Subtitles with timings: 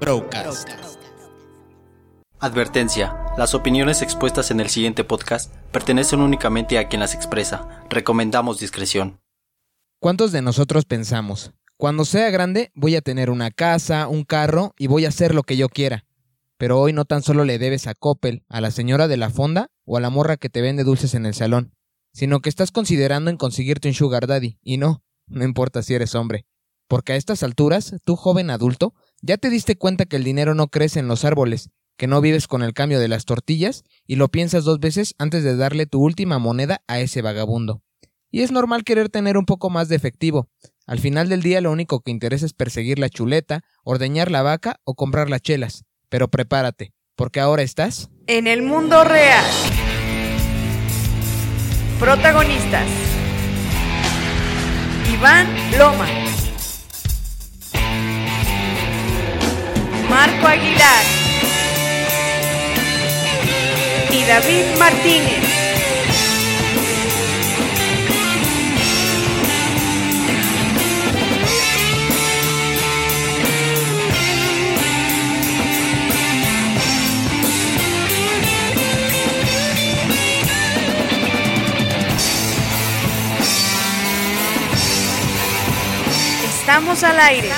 [0.00, 0.66] Procast.
[2.38, 3.14] Advertencia.
[3.36, 7.84] Las opiniones expuestas en el siguiente podcast pertenecen únicamente a quien las expresa.
[7.90, 9.20] Recomendamos discreción.
[10.00, 11.52] ¿Cuántos de nosotros pensamos?
[11.76, 15.42] Cuando sea grande voy a tener una casa, un carro y voy a hacer lo
[15.42, 16.06] que yo quiera.
[16.56, 19.70] Pero hoy no tan solo le debes a Coppel, a la señora de la fonda
[19.84, 21.74] o a la morra que te vende dulces en el salón,
[22.14, 26.14] sino que estás considerando en conseguirte un sugar daddy, y no, no importa si eres
[26.14, 26.46] hombre.
[26.88, 30.68] Porque a estas alturas, tú joven adulto, ya te diste cuenta que el dinero no
[30.68, 34.28] crece en los árboles, que no vives con el cambio de las tortillas y lo
[34.28, 37.82] piensas dos veces antes de darle tu última moneda a ese vagabundo.
[38.30, 40.48] Y es normal querer tener un poco más de efectivo.
[40.86, 44.80] Al final del día lo único que interesa es perseguir la chuleta, ordeñar la vaca
[44.84, 45.84] o comprar las chelas.
[46.08, 48.08] Pero prepárate, porque ahora estás...
[48.26, 49.44] En el mundo real.
[51.98, 52.88] Protagonistas.
[55.12, 55.46] Iván
[55.76, 56.29] Loma.
[60.10, 61.04] Marco Aguilar.
[64.10, 65.44] Y David Martínez.
[86.48, 87.50] Estamos al aire.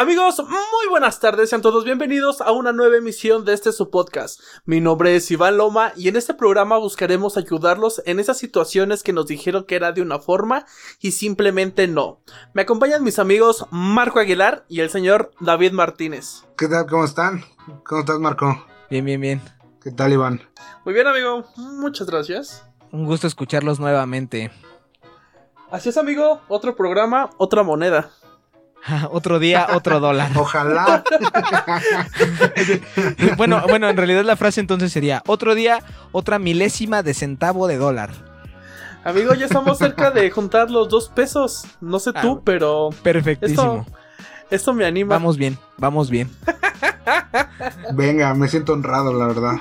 [0.00, 4.40] Amigos, muy buenas tardes, sean todos bienvenidos a una nueva emisión de este su podcast.
[4.64, 9.12] Mi nombre es Iván Loma y en este programa buscaremos ayudarlos en esas situaciones que
[9.12, 10.64] nos dijeron que era de una forma
[11.00, 12.22] y simplemente no.
[12.54, 16.46] Me acompañan mis amigos Marco Aguilar y el señor David Martínez.
[16.56, 16.86] ¿Qué tal?
[16.86, 17.44] ¿Cómo están?
[17.84, 18.56] ¿Cómo estás, Marco?
[18.88, 19.42] Bien, bien, bien.
[19.82, 20.40] ¿Qué tal, Iván?
[20.86, 22.66] Muy bien, amigo, muchas gracias.
[22.90, 24.50] Un gusto escucharlos nuevamente.
[25.70, 28.10] Así es, amigo, otro programa, otra moneda.
[29.10, 30.30] otro día, otro dólar.
[30.36, 31.02] Ojalá.
[33.36, 35.82] bueno, bueno, en realidad la frase entonces sería otro día,
[36.12, 38.10] otra milésima de centavo de dólar.
[39.04, 41.64] Amigo, ya estamos cerca de juntar los dos pesos.
[41.80, 43.86] No sé tú, Ah, pero Perfectísimo.
[43.86, 43.98] esto,
[44.50, 45.14] esto me anima.
[45.14, 46.30] Vamos bien, vamos bien.
[47.92, 49.56] Venga, me siento honrado, la verdad.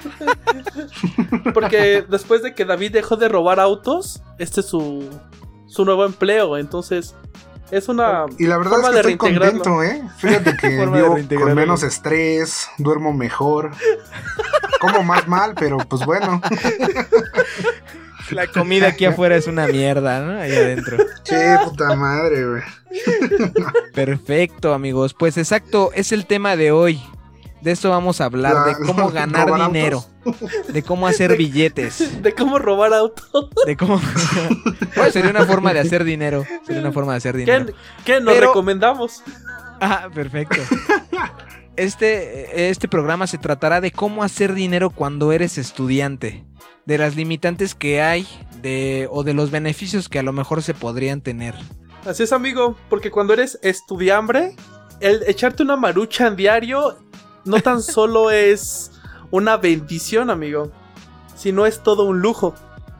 [1.54, 5.10] Porque después de que David dejó de robar autos, este es su,
[5.68, 6.58] su nuevo empleo.
[6.58, 7.16] Entonces,
[7.72, 10.02] es una Y la verdad es que estoy contento, ¿eh?
[10.18, 13.72] Fíjate que vivo con menos estrés, duermo mejor.
[14.80, 16.42] Como más mal, pero pues bueno.
[18.32, 20.40] La comida aquí afuera es una mierda, ¿no?
[20.40, 20.98] Ahí adentro.
[21.24, 22.64] Che, puta madre, güey.
[23.94, 25.16] Perfecto, amigos.
[25.16, 27.02] Pues exacto, es el tema de hoy.
[27.62, 30.06] De esto vamos a hablar, La- de cómo ganar dinero,
[30.70, 33.50] de cómo hacer billetes, De cómo robar autos.
[33.66, 34.00] de cómo...
[34.96, 37.66] Bueno, sería una forma de hacer dinero, sería una forma de hacer dinero.
[37.68, 37.74] ¿Qué,
[38.06, 39.24] qué nos Pero- recomendamos?
[39.82, 40.58] Ah, perfecto.
[41.76, 46.44] Este, este programa se tratará de cómo hacer dinero cuando eres estudiante,
[46.86, 48.28] de las limitantes que hay,
[48.62, 51.56] de, o de los beneficios que a lo mejor se podrían tener.
[52.06, 52.76] Así es, amigo.
[52.90, 54.56] Porque cuando eres estudiambre,
[55.00, 56.98] el echarte una marucha en diario
[57.46, 58.92] no tan solo es
[59.32, 60.72] una bendición, amigo,
[61.36, 62.56] sino es todo un lujo.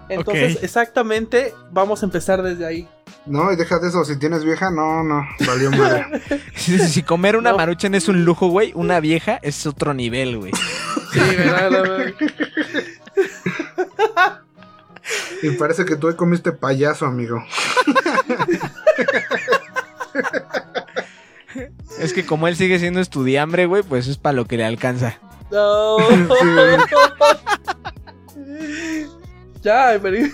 [0.10, 2.88] Entonces, exactamente, vamos a empezar desde ahí.
[3.28, 4.04] No, y deja de eso.
[4.06, 5.24] Si tienes vieja, no, no.
[5.46, 6.06] Valió madre.
[6.56, 7.58] Si, si comer una No.
[7.58, 10.52] maruchan es un lujo, güey, una vieja es otro nivel, güey.
[11.14, 12.14] Sí, verdad.
[15.42, 17.44] Y parece que tú hoy comiste payaso, amigo.
[22.10, 25.20] Es que como él sigue siendo estudiambre, güey, pues es para lo que le alcanza.
[25.52, 25.98] No.
[28.34, 29.06] Sí.
[29.62, 30.26] ya, pero...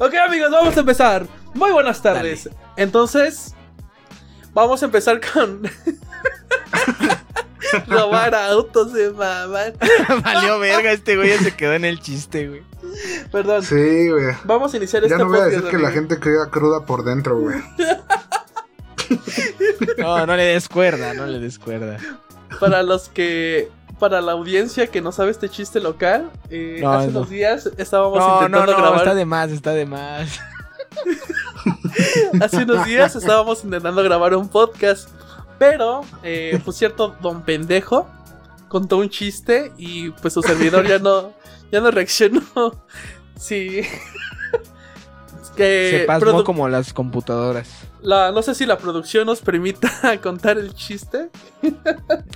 [0.00, 1.28] ok, amigos, vamos a empezar.
[1.54, 2.50] Muy buenas tardes.
[2.76, 3.54] Entonces,
[4.52, 5.62] vamos a empezar con
[7.86, 9.60] robar autos de mamá.
[10.24, 12.64] Valió verga, este güey ya se quedó en el chiste, güey.
[13.30, 13.62] Perdón.
[13.62, 14.34] Sí, güey.
[14.44, 17.04] Vamos a iniciar Ya este no voy a decir que la gente queda cruda por
[17.04, 17.62] dentro, güey.
[19.98, 21.98] No, no le des cuerda, no le des cuerda.
[22.60, 23.70] Para los que.
[23.98, 27.18] Para la audiencia que no sabe este chiste local, eh, No, hace no.
[27.20, 28.98] unos días estábamos No, no, intentando no, grabar.
[28.98, 30.38] está de más, está de más.
[32.40, 35.08] Hace unos días estábamos intentando grabar un podcast.
[35.58, 38.06] Pero, eh, pues cierto, don pendejo
[38.68, 41.32] contó un chiste y pues su servidor ya no,
[41.72, 42.42] ya no reaccionó.
[43.38, 43.82] Sí.
[45.56, 47.68] Que Se pasmó como las computadoras.
[48.06, 49.90] La, no sé si la producción nos permita
[50.22, 51.28] contar el chiste.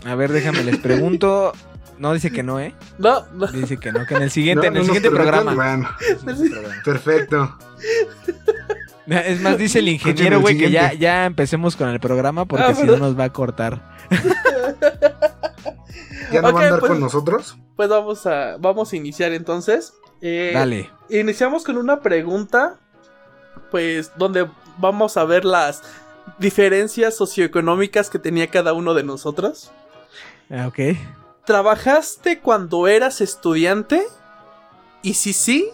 [0.04, 1.52] A ver, déjame les pregunto.
[1.98, 2.74] No, dice que no, ¿eh?
[2.98, 3.46] No, no.
[3.46, 4.72] Dice que no, que en el siguiente, ¿No?
[4.72, 5.54] en el ¿No nos siguiente programa.
[5.54, 5.88] Bueno,
[6.84, 7.56] perfecto.
[9.06, 12.74] Es más, dice el ingeniero, güey, que ya, ya empecemos con el programa porque Ah,
[12.74, 13.80] si no nos va a cortar.
[16.32, 17.56] ¿Ya no Ok, va a andar pues- con nosotros?
[17.76, 19.94] Pues vamos a, vamos a iniciar entonces.
[20.20, 20.90] Eh, Dale.
[21.08, 22.76] Iniciamos con una pregunta,
[23.70, 24.46] pues, donde
[24.80, 25.82] vamos a ver las
[26.38, 29.70] diferencias socioeconómicas que tenía cada uno de nosotros.
[30.50, 30.96] Ah, Ok.
[31.46, 34.06] ¿Trabajaste cuando eras estudiante?
[35.02, 35.70] Y si sí,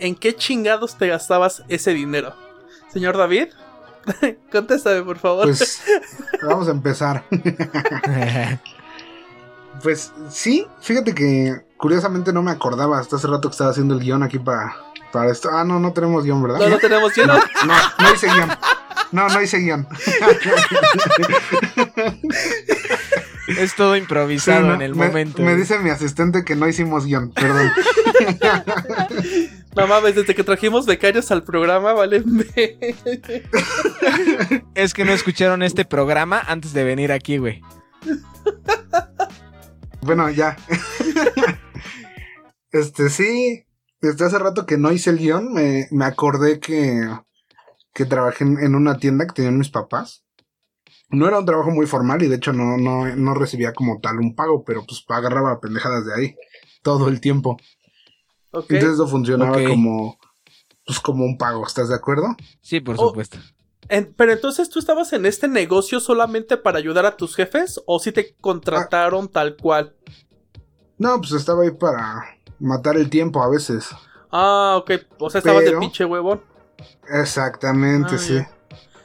[0.00, 2.34] ¿en qué chingados te gastabas ese dinero?
[2.92, 3.48] Señor David,
[4.50, 5.44] contéstame por favor.
[5.44, 5.82] Pues
[6.42, 7.24] vamos a empezar.
[9.82, 14.00] Pues sí, fíjate que curiosamente no me acordaba hasta hace rato que estaba haciendo el
[14.00, 14.76] guion aquí para,
[15.12, 15.50] para esto.
[15.52, 16.58] Ah, no, no tenemos guion, ¿verdad?
[16.58, 17.34] no, no tenemos lleno.
[17.66, 18.50] No, no hice guion.
[19.12, 19.86] No, no hice guion.
[23.46, 25.42] es todo improvisado Sí, no, en el me, momento.
[25.42, 27.70] Me dice mi asistente que no hicimos guion, perdón.
[29.76, 32.22] No mames, desde que trajimos becarios al programa, vale.
[34.74, 37.62] Es que no escucharon este programa antes de venir aquí, güey.
[40.02, 40.56] Bueno, ya.
[42.70, 43.66] este sí,
[44.02, 47.08] desde hace rato que no hice el guion, me, me acordé que,
[47.94, 50.24] que trabajé en, en una tienda que tenían mis papás.
[51.08, 54.18] No era un trabajo muy formal y de hecho no, no, no recibía como tal
[54.18, 56.36] un pago, pero pues agarraba pendejadas de ahí
[56.82, 57.56] todo el tiempo.
[58.50, 58.64] Ok.
[58.70, 60.18] Entonces eso funcionaba como
[60.84, 62.34] pues como un pago, ¿estás de acuerdo?
[62.60, 63.08] Sí, por Oh.
[63.08, 63.38] supuesto.
[63.88, 67.98] En- pero entonces tú estabas en este negocio solamente para ayudar a tus jefes o
[67.98, 69.94] si te contrataron tal cual.
[70.98, 72.24] No, pues estaba ahí para
[72.62, 73.90] matar el tiempo a veces.
[74.30, 74.92] Ah, ok.
[75.18, 76.40] O sea, estabas de pinche huevón.
[77.12, 78.42] Exactamente, Ah, sí.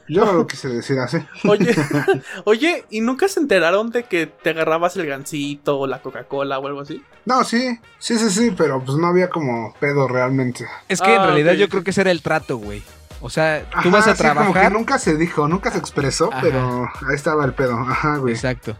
[0.08, 1.18] Yo no lo quise decir así.
[1.46, 1.74] Oye,
[2.44, 6.66] oye, ¿y nunca se enteraron de que te agarrabas el gancito o la Coca-Cola o
[6.66, 7.02] algo así?
[7.26, 10.66] No, sí, sí, sí, sí, pero pues no había como pedo realmente.
[10.88, 12.82] Es que en Ah, realidad yo creo que ese era el trato, güey.
[13.20, 14.72] O sea, tú Ajá, vas a sí, Como que trabajar.
[14.72, 16.40] nunca se dijo, nunca se expresó, Ajá.
[16.40, 17.74] pero ahí estaba el pedo.
[17.78, 18.32] Ajá, güey.
[18.32, 18.76] Exacto.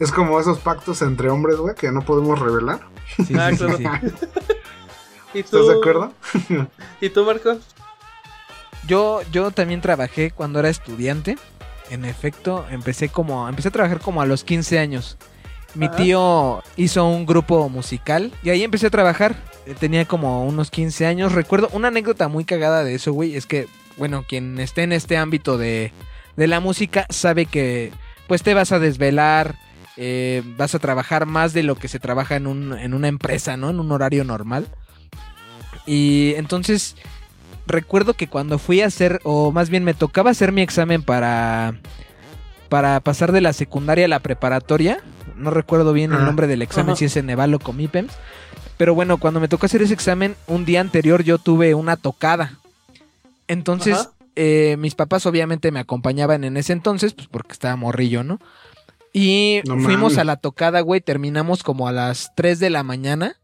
[0.00, 2.80] Es como esos pactos entre hombres, güey, que no podemos revelar.
[3.26, 3.76] Sí, Ah, sí, sí, claro.
[3.78, 3.84] sí.
[5.34, 6.12] ¿Y tú, ¿Estás de acuerdo?
[7.00, 7.58] ¿Y tú, Marco?
[8.86, 11.38] Yo, yo también trabajé cuando era estudiante.
[11.90, 13.48] En efecto, empecé como.
[13.48, 15.16] Empecé a trabajar como a los 15 años.
[15.74, 15.96] Mi Ajá.
[15.96, 19.36] tío hizo un grupo musical y ahí empecé a trabajar.
[19.66, 21.32] Eh, Tenía como unos 15 años.
[21.32, 23.36] Recuerdo una anécdota muy cagada de eso, güey.
[23.36, 25.92] Es que, bueno, quien esté en este ámbito de,
[26.36, 27.92] de la música sabe que
[28.26, 29.56] pues te vas a desvelar.
[29.96, 33.56] Eh, vas a trabajar más de lo que se trabaja en, un, en una empresa,
[33.56, 33.70] ¿no?
[33.70, 34.68] En un horario normal.
[35.86, 36.96] Y entonces
[37.66, 41.74] recuerdo que cuando fui a hacer, o más bien me tocaba hacer mi examen para,
[42.68, 44.98] para pasar de la secundaria a la preparatoria.
[45.36, 48.12] No recuerdo bien el nombre del examen, si es en Nevalo con MIPEMS.
[48.76, 52.58] Pero bueno, cuando me tocó hacer ese examen, un día anterior yo tuve una tocada.
[53.48, 58.40] Entonces, eh, mis papás obviamente me acompañaban en ese entonces, pues porque estaba morrillo, ¿no?
[59.12, 63.36] Y No fuimos a la tocada, güey, terminamos como a las 3 de la mañana.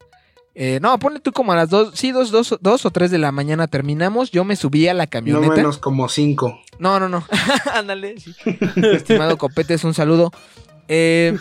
[0.55, 3.19] Eh, no, ponle tú como a las 2, sí, 2 dos, dos o 3 de
[3.19, 4.31] la mañana terminamos.
[4.31, 5.55] Yo me subí a la No camioneta.
[5.55, 6.59] menos como cinco.
[6.79, 7.25] No, no, no.
[7.73, 8.17] Ándale.
[8.95, 10.33] Estimado Copetes, un saludo.
[10.89, 11.37] Eh,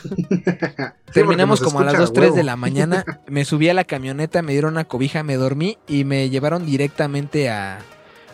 [1.14, 3.06] terminamos como a las 2, escucha 3 de la mañana.
[3.28, 7.50] Me subí a la camioneta, me dieron una cobija, me dormí y me llevaron directamente
[7.50, 7.80] a...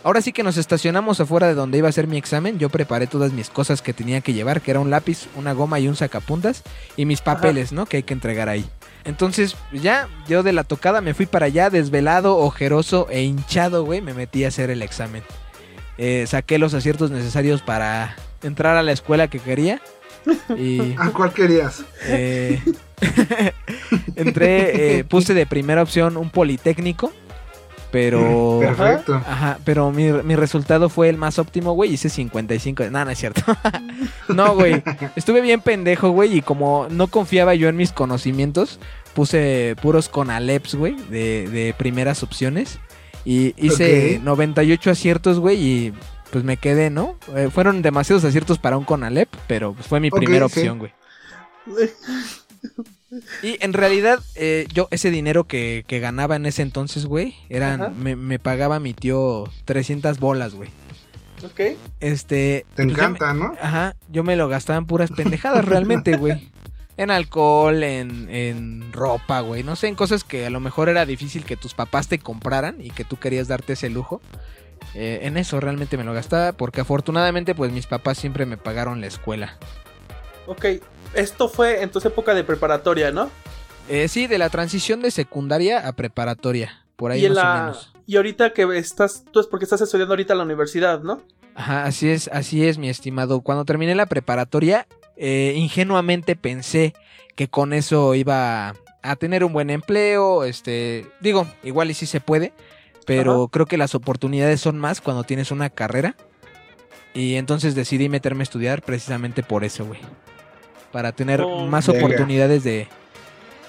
[0.04, 2.60] Ahora sí que nos estacionamos afuera de donde iba a hacer mi examen.
[2.60, 5.80] Yo preparé todas mis cosas que tenía que llevar, que era un lápiz, una goma
[5.80, 6.64] y un sacapuntas.
[6.98, 7.86] Y mis papeles, ¿no?
[7.86, 8.66] Que hay que entregar ahí.
[9.06, 14.02] Entonces, ya, yo de la tocada me fui para allá, desvelado, ojeroso e hinchado, güey.
[14.02, 15.24] Me metí a hacer el examen.
[15.98, 19.82] Eh, saqué los aciertos necesarios para entrar a la escuela que quería.
[20.58, 21.84] Y ¿A cuál querías?
[22.08, 22.62] eh,
[24.16, 27.14] entré, eh, puse de primera opción un politécnico.
[27.94, 28.58] Pero.
[28.60, 29.14] Perfecto.
[29.14, 31.94] Ajá, pero mi, mi resultado fue el más óptimo, güey.
[31.94, 32.86] Hice 55.
[32.90, 33.44] No, no es cierto.
[34.28, 34.82] no, güey.
[35.16, 36.40] Estuve bien pendejo, güey.
[36.40, 38.80] Y como no confiaba yo en mis conocimientos,
[39.14, 42.80] puse puros Conaleps, güey, de, de primeras opciones.
[43.26, 44.24] Y hice Ok.
[44.24, 45.64] 98 aciertos, güey.
[45.64, 45.94] Y
[46.32, 47.16] pues me quedé, ¿no?
[47.36, 50.60] Eh, fueron demasiados aciertos para un Conalep, pero pues, fue mi primera sí.
[50.60, 50.92] opción, güey.
[53.44, 58.02] Y en realidad, eh, yo ese dinero que, que ganaba en ese entonces, güey, eran,
[58.02, 60.70] me, me pagaba mi tío 300 bolas, güey.
[61.44, 61.78] Ok.
[62.00, 62.66] Este...
[62.76, 63.54] Te pues, me- encanta, ¿no?
[63.62, 66.50] ajá, yo me lo gastaba en puras pendejadas realmente, güey.
[66.96, 69.64] En alcohol, en, en ropa, güey.
[69.64, 72.78] No sé, en cosas que a lo mejor era difícil que tus papás te compraran
[72.80, 74.22] y que tú querías darte ese lujo.
[74.94, 79.02] Eh, en eso realmente me lo gastaba porque afortunadamente pues mis papás siempre me pagaron
[79.02, 79.58] la escuela.
[80.46, 80.66] Ok.
[81.14, 83.30] Esto fue en tu época de preparatoria, ¿no?
[83.90, 86.86] Eh, sí, de la transición de secundaria a preparatoria.
[86.96, 87.94] Por ahí y, más o la, menos.
[88.06, 91.22] y ahorita que estás, tú es porque estás estudiando ahorita en la universidad, ¿no?
[91.56, 93.42] Ajá, así es, así es, mi estimado.
[93.42, 96.94] Cuando terminé la preparatoria, eh, ingenuamente pensé
[97.36, 100.44] que con eso iba a tener un buen empleo.
[100.46, 102.54] Este, digo, igual y sí se puede,
[103.06, 103.52] pero Ajá.
[103.52, 106.16] creo que las oportunidades son más cuando tienes una carrera.
[107.14, 110.00] Y entonces decidí meterme a estudiar precisamente por eso, güey.
[110.94, 112.00] Para tener Oh, más venga.
[112.06, 112.88] oportunidades de,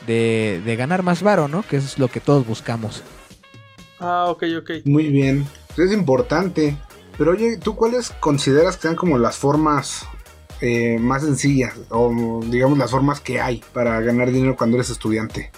[0.07, 1.63] de, de ganar más varo, ¿no?
[1.65, 3.03] Que es lo que todos buscamos.
[3.99, 4.71] Ah, ok, ok.
[4.85, 5.45] Muy bien.
[5.77, 6.77] Es importante.
[7.19, 10.07] Pero oye, ¿tú cuáles consideras que sean como las formas
[10.61, 11.75] eh, más sencillas?
[11.89, 15.51] O digamos las formas que hay para ganar dinero cuando eres estudiante.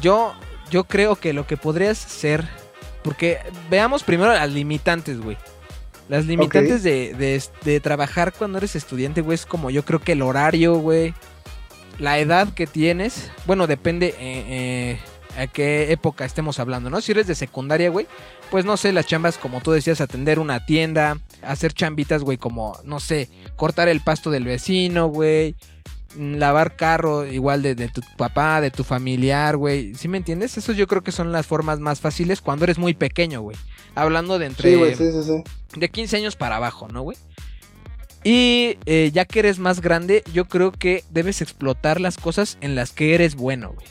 [0.00, 0.34] Yo,
[0.70, 2.46] yo creo que lo que podrías ser.
[3.02, 3.38] Porque
[3.70, 5.36] veamos primero las limitantes, güey.
[6.08, 10.12] Las limitantes de, de- de trabajar cuando eres estudiante, güey, es como yo creo que
[10.12, 11.14] el horario, güey.
[11.98, 13.30] La edad que tienes.
[13.46, 14.44] Bueno, depende eh,
[14.98, 14.98] eh,
[15.38, 17.00] a qué época estemos hablando, ¿no?
[17.00, 18.06] Si eres de secundaria, güey.
[18.50, 21.18] Pues no sé, las chambas, como tú decías, atender una tienda.
[21.42, 25.54] Hacer chambitas, güey, como, no sé, cortar el pasto del vecino, güey.
[26.16, 29.94] Mm, Lavar carro igual de, de tu papá, de tu familiar, güey.
[29.94, 30.56] ¿Sí me entiendes?
[30.56, 33.56] Eso yo creo que son las formas más fáciles cuando eres muy pequeño, güey.
[33.94, 35.78] Hablando de entre Sí, güey, sí, sí, sí.
[35.80, 37.16] de 15 años para abajo, ¿no, güey?
[38.24, 42.74] Y eh, ya que eres más grande, yo creo que debes explotar las cosas en
[42.74, 43.86] las que eres bueno, güey.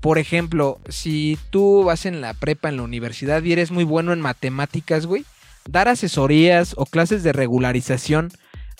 [0.00, 4.12] Por ejemplo, si tú vas en la prepa, en la universidad y eres muy bueno
[4.12, 5.24] en matemáticas, güey,
[5.70, 8.30] dar asesorías o clases de regularización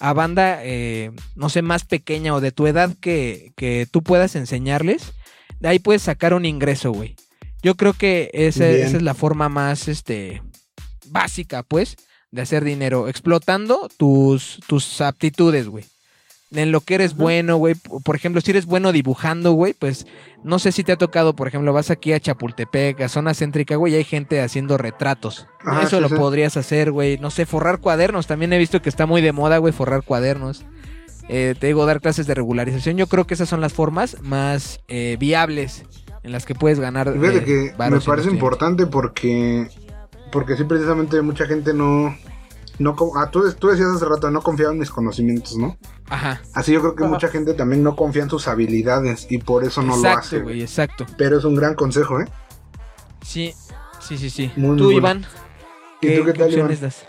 [0.00, 4.36] a banda, eh, no sé, más pequeña o de tu edad que, que tú puedas
[4.36, 5.12] enseñarles,
[5.60, 7.16] de ahí puedes sacar un ingreso, güey.
[7.62, 10.42] Yo creo que esa, esa es la forma más, este,
[11.06, 11.96] básica, pues,
[12.30, 15.84] de hacer dinero, explotando tus, tus aptitudes, güey.
[16.50, 17.74] En lo que eres bueno, güey.
[18.04, 20.06] Por ejemplo, si eres bueno dibujando, güey, pues
[20.44, 23.76] no sé si te ha tocado, por ejemplo, vas aquí a Chapultepec, a zona céntrica,
[23.76, 25.48] güey, y hay gente haciendo retratos.
[25.64, 26.14] Ajá, Eso sí, lo sí.
[26.14, 27.18] podrías hacer, güey.
[27.18, 28.26] No sé, forrar cuadernos.
[28.26, 30.64] También he visto que está muy de moda, güey, forrar cuadernos.
[31.28, 32.98] Eh, te digo, dar clases de regularización.
[32.98, 35.84] Yo creo que esas son las formas más eh, viables
[36.22, 37.10] en las que puedes ganar.
[37.12, 39.68] Fíjate eh, que me parece importante porque
[40.30, 42.14] porque sí precisamente mucha gente no
[42.78, 45.76] no ah, tú, tú decías hace rato no confiaba en mis conocimientos, ¿no?
[46.08, 46.40] Ajá.
[46.54, 47.12] Así yo creo que Ajá.
[47.12, 50.40] mucha gente también no confía en sus habilidades y por eso no lo exacto, hace.
[50.40, 51.06] güey, exacto.
[51.16, 52.26] Pero es un gran consejo, ¿eh?
[53.22, 53.54] Sí,
[54.00, 54.52] sí, sí, sí.
[54.56, 54.98] Muy, muy Tú, bueno.
[54.98, 55.26] Iván,
[56.00, 56.80] ¿Y ¿qué, tú qué qué tal, Iván?
[56.80, 57.04] das?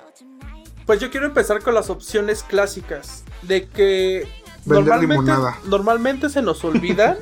[0.86, 3.24] Pues yo quiero empezar con las opciones clásicas.
[3.42, 4.28] De que
[4.66, 5.58] Vender normalmente, limonada.
[5.66, 7.18] normalmente se nos olvidan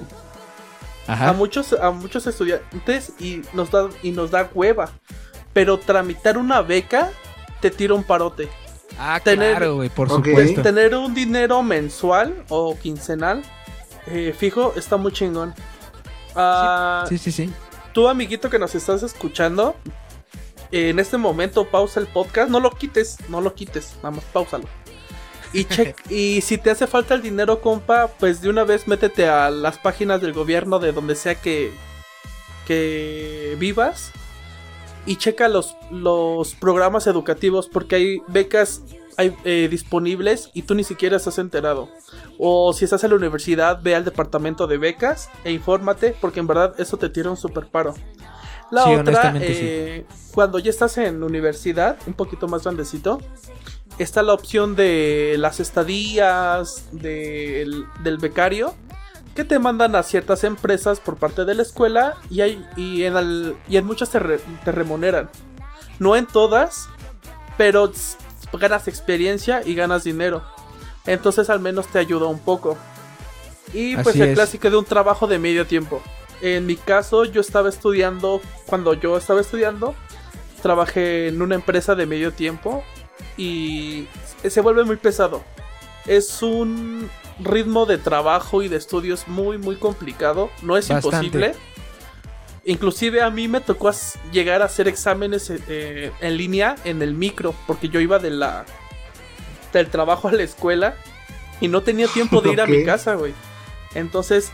[1.08, 1.34] a Ajá.
[1.34, 4.92] muchos, a muchos estudiantes y nos da, y nos da hueva.
[5.54, 7.12] Pero tramitar una beca
[7.70, 8.50] te tira un parote.
[9.00, 10.26] Ah, tener- claro, güey, por Ok.
[10.28, 10.62] supuesto.
[10.62, 13.42] Tener un dinero mensual o quincenal
[14.08, 15.56] eh, fijo está muy chingón.
[16.36, 17.50] Ah, Sí, sí, sí.
[17.94, 19.76] Tú, amiguito que nos estás escuchando,
[20.72, 22.50] en este momento pausa el podcast.
[22.52, 24.66] No lo quites, no lo quites, nada más pausalo.
[25.54, 29.30] Y, check, y si te hace falta el dinero, compa, pues de una vez métete
[29.30, 31.72] a las páginas del gobierno de donde sea que,
[32.68, 34.12] que vivas
[35.06, 38.82] y checa los, los programas educativos porque hay becas
[39.18, 41.90] hay, eh, disponibles y tú ni siquiera estás enterado.
[42.38, 46.48] O si estás en la universidad, ve al departamento de becas e infórmate porque en
[46.48, 47.94] verdad eso te tira un super paro.
[48.72, 53.20] La Sí, otra, eh, cuando ya estás en universidad, un poquito más grandecito,
[54.00, 58.74] está la opción de las estadías del, del becario
[59.36, 63.16] que te mandan a ciertas empresas por parte de la escuela y, hay, y, en,
[63.18, 65.30] al- y en muchas te, re- te remuneran.
[66.00, 66.88] No en todas,
[67.58, 67.92] pero
[68.54, 70.44] ganas experiencia y ganas dinero.
[71.06, 72.78] Entonces al menos te ayuda un poco.
[73.74, 74.36] Y pues Así el es.
[74.36, 76.02] clásico de un trabajo de medio tiempo.
[76.42, 79.96] En mi caso yo estaba estudiando, cuando yo estaba estudiando,
[80.62, 82.84] trabajé en una empresa de medio tiempo
[83.38, 84.08] y
[84.48, 85.44] se vuelve muy pesado.
[86.06, 87.10] Es un
[87.40, 90.50] ritmo de trabajo y de estudios muy muy complicado.
[90.62, 91.26] No es Bastante.
[91.26, 91.56] imposible.
[92.66, 93.92] Inclusive a mí me tocó
[94.32, 98.66] llegar a hacer exámenes eh, en línea en el micro porque yo iba de la
[99.74, 100.96] del trabajo a la escuela
[101.60, 103.34] y no tenía tiempo de ir a mi casa, güey.
[103.96, 104.52] Entonces,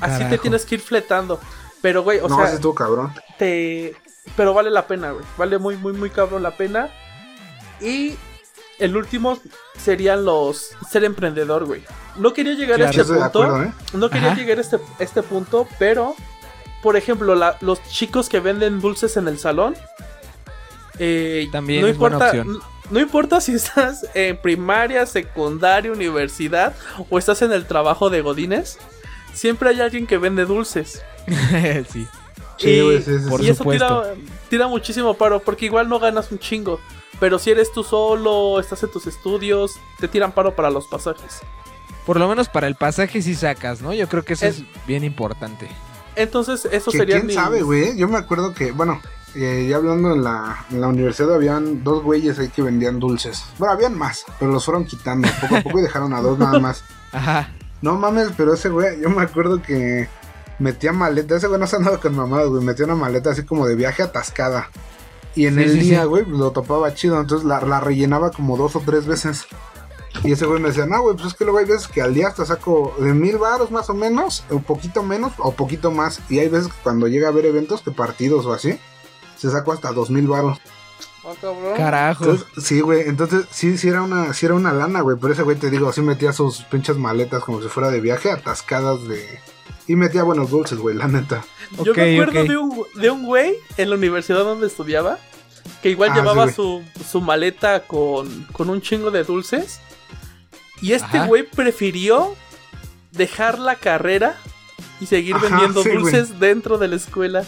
[0.00, 1.40] así te tienes que ir fletando.
[1.82, 3.12] Pero, güey, o no, sea, estuvo cabrón.
[3.38, 3.94] te...
[4.36, 5.24] Pero vale la pena, güey.
[5.36, 6.90] Vale muy, muy, muy cabrón la pena.
[7.80, 8.14] Y
[8.78, 9.38] el último
[9.78, 10.70] serían los...
[10.90, 11.82] Ser emprendedor, güey.
[12.16, 12.88] No quería llegar Claro.
[12.88, 13.24] a este punto.
[13.24, 13.72] acuerdo, ¿eh?
[13.94, 14.36] No quería Ajá.
[14.40, 16.14] llegar a este, este punto, pero...
[16.82, 19.76] Por ejemplo, la- los chicos que venden dulces en el salón.
[20.98, 22.56] eh, También no es buena importa, opción.
[22.56, 26.74] n- No importa si estás en primaria, secundaria, universidad
[27.08, 28.78] o estás en el trabajo de Godines.
[29.32, 31.02] siempre hay alguien que vende dulces.
[31.92, 32.06] sí.
[32.58, 33.50] Sí, y, sí, sí, por y sí.
[33.50, 34.04] eso
[34.50, 36.80] tira muchísimo paro, porque igual no ganas un chingo.
[37.22, 41.38] Pero si eres tú solo, estás en tus estudios, te tiran paro para los pasajes.
[42.04, 43.92] Por lo menos para el pasaje sí sacas, ¿no?
[43.92, 45.68] Yo creo que eso Es- es, bien importante.
[46.16, 47.96] Entonces, eso sería quién sabe, güey.
[47.96, 49.00] Yo me acuerdo que, bueno,
[49.36, 53.44] eh, ya hablando en la, en la universidad, habían dos güeyes ahí que vendían dulces.
[53.56, 56.58] Bueno, habían más, pero los fueron quitando poco a poco y dejaron a dos nada
[56.58, 56.82] más.
[57.12, 57.50] Ajá.
[57.82, 60.08] No mames, pero ese güey, yo me acuerdo que
[60.58, 61.36] metía maleta.
[61.36, 62.64] Ese güey no se andaba con mamadas, güey.
[62.64, 64.70] Metía una maleta así como de viaje atascada.
[65.34, 66.06] Y en Sí, el sí, día, sí.
[66.06, 67.20] güey, lo topaba chido.
[67.20, 69.46] Entonces la, la rellenaba como dos o tres veces.
[70.24, 72.12] Y ese güey me decía, no, güey, pues es que luego hay veces que al
[72.12, 76.20] día hasta saco de mil varos más o menos, un poquito menos o poquito más.
[76.28, 78.78] Y hay veces que cuando llega a haber eventos, que partidos o así,
[79.38, 80.58] se sacó hasta dos mil varos.
[81.24, 81.32] Ah.
[81.76, 82.24] Carajo.
[82.24, 85.16] Entonces, sí, güey, entonces sí, sí era una, sí era una lana, güey.
[85.20, 88.30] Pero ese güey te digo, sí metía sus pinches maletas como si fuera de viaje,
[88.30, 89.40] atascadas de.
[89.88, 91.44] Y metía buenos dulces, güey, la neta.
[91.84, 95.18] Yo me acuerdo de, un, de un güey en la universidad donde estudiaba
[95.82, 99.80] que igual Ah, llevaba sí, su, su maleta con, con un chingo de dulces.
[100.80, 101.26] Y este Ajá.
[101.26, 102.34] güey prefirió
[103.12, 104.36] dejar la carrera
[105.00, 106.00] y seguir Ajá, vendiendo sí, güey.
[106.02, 107.44] dulces dentro de la escuela.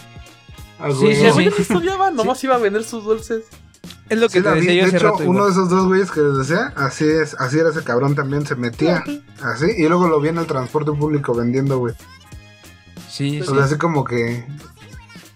[0.79, 1.15] Ah, Sí, güey.
[1.15, 1.33] sí, Y el sí.
[1.33, 3.43] güey no estudiaba, nomás iba a vender sus dulces.
[4.09, 4.59] Es lo que Sí, te vi.
[4.59, 5.17] decía yo de hace hecho, rato.
[5.23, 5.45] uno igual.
[5.45, 8.55] de esos dos güeyes que les decía, así es, así era ese cabrón también, se
[8.55, 9.03] metía,
[9.41, 11.95] así, y luego lo vi en el transporte público vendiendo, güey.
[13.15, 13.49] Sí, sí.
[13.49, 14.45] O sea, así como que,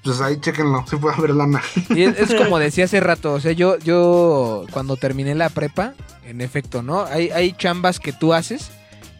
[0.04, 1.62] pues ahí chéquenlo, sí puede haber lana.
[1.90, 5.94] Y es, es como decía hace rato, o sea, yo, yo cuando terminé la prepa,
[6.26, 7.06] en efecto, ¿no?
[7.06, 8.72] Hay, hay chambas que tú haces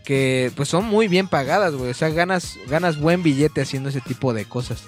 [0.04, 1.92] que pues son muy bien pagadas, güey.
[1.92, 4.84] O sea, ganas, ganas buen billete haciendo ese tipo de cosas.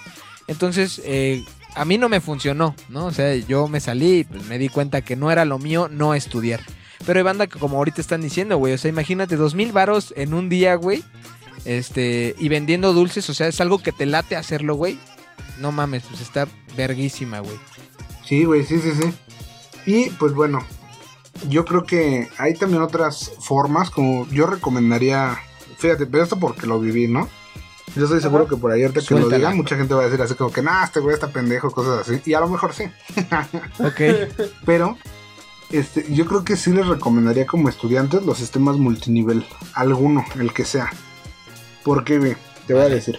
[0.47, 3.05] Entonces, eh, a mí no me funcionó, ¿no?
[3.05, 5.87] O sea, yo me salí y pues, me di cuenta que no era lo mío
[5.91, 6.59] no estudiar.
[7.05, 8.73] Pero hay banda que como ahorita están diciendo, güey.
[8.73, 11.03] O sea, imagínate, dos mil varos en un día, güey.
[11.65, 14.99] Este, y vendiendo dulces, o sea, es algo que te late hacerlo, güey.
[15.59, 17.59] No mames, pues está verguísima, güey.
[18.25, 19.13] Sí, güey, sí, sí, sí.
[19.85, 20.65] Y pues bueno,
[21.49, 25.37] yo creo que hay también otras formas, como yo recomendaría,
[25.77, 27.29] fíjate, pero esto porque lo viví, ¿no?
[27.95, 30.21] Yo estoy seguro que por ahí ahorita que lo diga, mucha gente va a decir
[30.21, 32.21] así como que, nah, este güey está pendejo, cosas así.
[32.25, 32.85] Y a lo mejor sí.
[33.79, 34.49] Ok.
[34.65, 34.97] Pero
[35.71, 39.45] este, yo creo que sí les recomendaría como estudiantes los sistemas multinivel.
[39.73, 40.89] Alguno, el que sea.
[41.83, 43.17] Porque, ve, te voy a decir.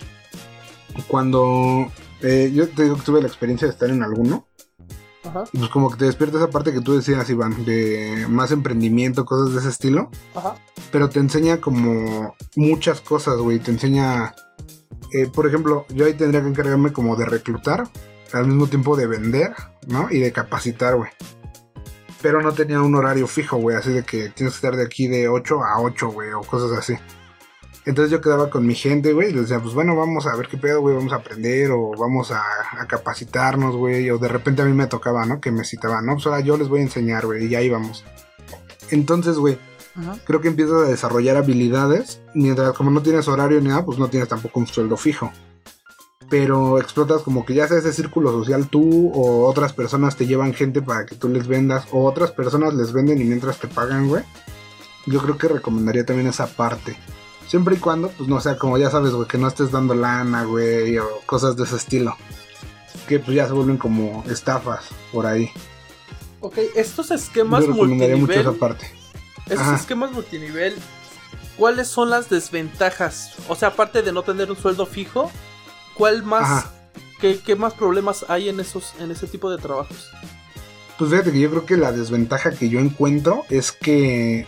[1.08, 1.90] Cuando
[2.22, 4.46] eh, yo te digo que tuve la experiencia de estar en alguno.
[5.24, 8.50] Ajá, Y pues como que te despierta esa parte que tú decías, Iván, de más
[8.50, 10.10] emprendimiento, cosas de ese estilo.
[10.34, 10.54] ajá.
[10.90, 13.58] Pero te enseña como muchas cosas, güey.
[13.58, 14.34] Te enseña,
[15.12, 17.88] eh, por ejemplo, yo ahí tendría que encargarme como de reclutar,
[18.32, 19.54] al mismo tiempo de vender,
[19.86, 20.08] ¿no?
[20.10, 21.10] Y de capacitar, güey.
[22.20, 25.08] Pero no tenía un horario fijo, güey, así de que tienes que estar de aquí
[25.08, 26.94] de 8 a 8, güey, o cosas así.
[27.84, 30.48] Entonces yo quedaba con mi gente, güey, y les decía, pues bueno, vamos a ver
[30.48, 32.42] qué pedo, güey, vamos a aprender, o vamos a,
[32.78, 35.40] a capacitarnos, güey, o de repente a mí me tocaba, ¿no?
[35.40, 38.04] Que me citaban, no, pues ahora yo les voy a enseñar, güey, y ahí vamos.
[38.90, 39.58] Entonces, güey,
[40.24, 42.20] creo que empiezas a desarrollar habilidades.
[42.34, 45.32] Mientras como no tienes horario ni nada, pues no tienes tampoco un sueldo fijo.
[46.30, 50.54] Pero explotas como que ya sea ese círculo social tú o otras personas te llevan
[50.54, 54.08] gente para que tú les vendas o otras personas les venden y mientras te pagan,
[54.08, 54.24] güey.
[55.06, 56.96] Yo creo que recomendaría también esa parte.
[57.46, 60.44] Siempre y cuando, pues no sea como ya sabes, güey, que no estés dando lana,
[60.44, 62.16] güey, o cosas de ese estilo.
[63.08, 65.50] Que pues ya se vuelven como estafas por ahí.
[66.40, 68.52] Ok, estos esquemas Yo recomendaría mucho multinivel.
[68.54, 68.90] esa parte.
[69.46, 69.76] Estos Ajá.
[69.76, 70.74] esquemas multinivel,
[71.56, 73.32] ¿cuáles son las desventajas?
[73.48, 75.30] O sea, aparte de no tener un sueldo fijo,
[75.94, 76.66] ¿cuál más,
[77.20, 80.10] qué, qué más problemas hay en esos, en ese tipo de trabajos?
[80.98, 84.46] Pues fíjate que yo creo que la desventaja que yo encuentro es que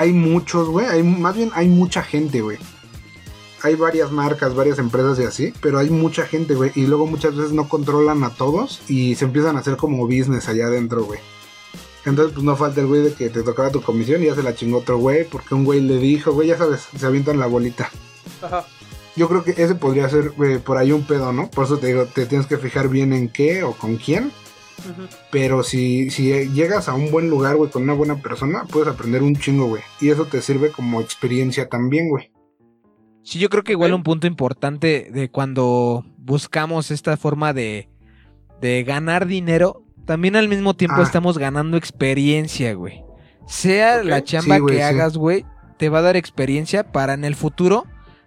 [0.00, 0.86] hay muchos, güey.
[0.86, 2.56] Hay, más bien hay mucha gente, güey.
[3.62, 6.72] Hay varias marcas, varias empresas y así, pero hay mucha gente, güey.
[6.74, 10.48] Y luego muchas veces no controlan a todos y se empiezan a hacer como business
[10.48, 11.20] allá adentro, güey.
[12.06, 14.42] Entonces, pues no falta el güey de que te tocaba tu comisión y ya se
[14.42, 17.46] la chingó otro güey porque un güey le dijo, güey, ya sabes, se avientan la
[17.46, 17.90] bolita.
[18.40, 18.64] Ajá.
[19.16, 20.32] Yo creo que ese podría ser
[20.64, 21.50] por ahí un pedo, ¿no?
[21.50, 24.32] Por eso te digo, te tienes que fijar bien en qué o con quién.
[25.30, 29.22] Pero si, si llegas a un buen lugar, güey, con una buena persona, puedes aprender
[29.22, 29.82] un chingo, güey.
[30.00, 32.30] Y eso te sirve como experiencia también, güey.
[33.22, 37.88] Sí, yo creo que igual un punto importante de cuando buscamos esta forma de,
[38.60, 41.04] de ganar dinero, también al mismo tiempo Ah.
[41.04, 43.04] estamos ganando experiencia, güey.
[43.46, 44.84] Sea la chamba Sí, güey, que sí.
[44.88, 45.44] hagas, güey,
[45.76, 47.84] te va a dar experiencia para en el futuro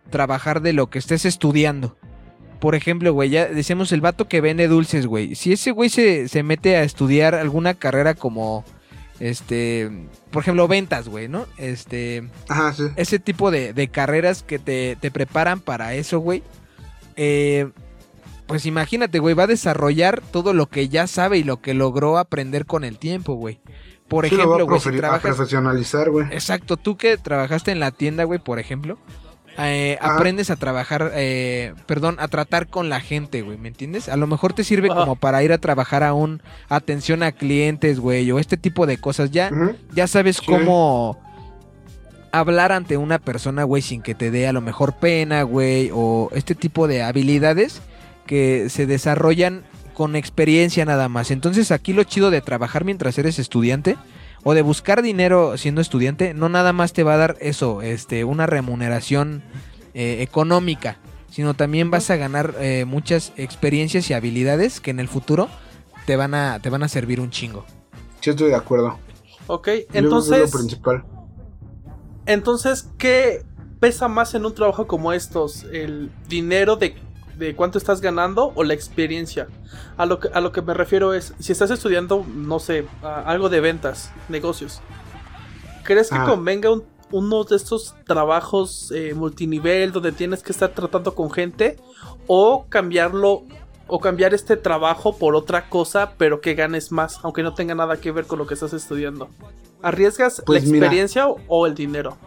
[0.09, 1.97] trabajar de lo que estés estudiando.
[2.63, 5.35] Por ejemplo, güey, ya decíamos el vato que vende dulces, güey.
[5.35, 8.63] Si ese güey se, se mete a estudiar alguna carrera como
[9.19, 9.91] este,
[10.31, 11.45] por ejemplo, ventas, güey, ¿no?
[11.57, 12.83] Este, Ajá, sí.
[12.95, 16.41] ese tipo de, de carreras que te, te preparan para eso, güey.
[17.17, 17.69] eh,
[18.47, 22.17] pues imagínate, güey, va a desarrollar todo lo que ya sabe y lo que logró
[22.17, 23.59] aprender con el tiempo, güey.
[24.07, 25.21] Por Sí, ejemplo, güey, si a trabajas...
[25.35, 26.27] profesionalizar, güey.
[26.31, 28.97] Exacto, tú que trabajaste en la tienda, güey, por ejemplo,
[29.57, 34.09] eh, aprendes a trabajar, eh, perdón, a tratar con la gente, güey, ¿me entiendes?
[34.09, 37.99] A lo mejor te sirve como para ir a trabajar a un atención a clientes,
[37.99, 39.31] güey, o este tipo de cosas.
[39.31, 39.51] Ya,
[39.93, 40.45] ya sabes Sí.
[40.45, 41.19] cómo
[42.31, 46.29] hablar ante una persona, güey, sin que te dé a lo mejor pena, güey, o
[46.33, 47.81] este tipo de habilidades
[48.25, 49.63] que se desarrollan
[49.93, 51.29] con experiencia nada más.
[51.29, 53.97] Entonces aquí lo chido de trabajar mientras eres estudiante
[54.43, 58.23] o de buscar dinero siendo estudiante, no nada más te va a dar eso, este,
[58.23, 59.41] una remuneración
[59.93, 60.97] eh, económica,
[61.29, 65.49] sino también vas a ganar eh, muchas experiencias y habilidades que en el futuro
[66.05, 67.65] te van a, te van a servir un chingo.
[68.19, 68.97] Sí, estoy de acuerdo.
[69.47, 71.03] Ok, Yo entonces, Es lo principal.
[72.25, 73.43] entonces, ¿qué
[73.79, 75.63] pesa más en un trabajo como estos?
[75.71, 76.95] ¿El dinero de,
[77.37, 79.47] de cuánto estás ganando o la experiencia?
[79.97, 83.49] A lo, que, a lo que me refiero es, si estás estudiando, no sé, algo
[83.49, 84.81] de ventas, negocios,
[85.83, 86.25] ¿crees que Ah.
[86.27, 91.77] convenga un- uno de estos trabajos eh, multinivel donde tienes que estar tratando con gente
[92.25, 93.43] o cambiarlo
[93.85, 97.97] o cambiar este trabajo por otra cosa pero que ganes más aunque no tenga nada
[97.97, 99.29] que ver con lo que estás estudiando
[99.83, 100.85] arriesgas Pues la mira.
[100.87, 102.17] experiencia o, o el dinero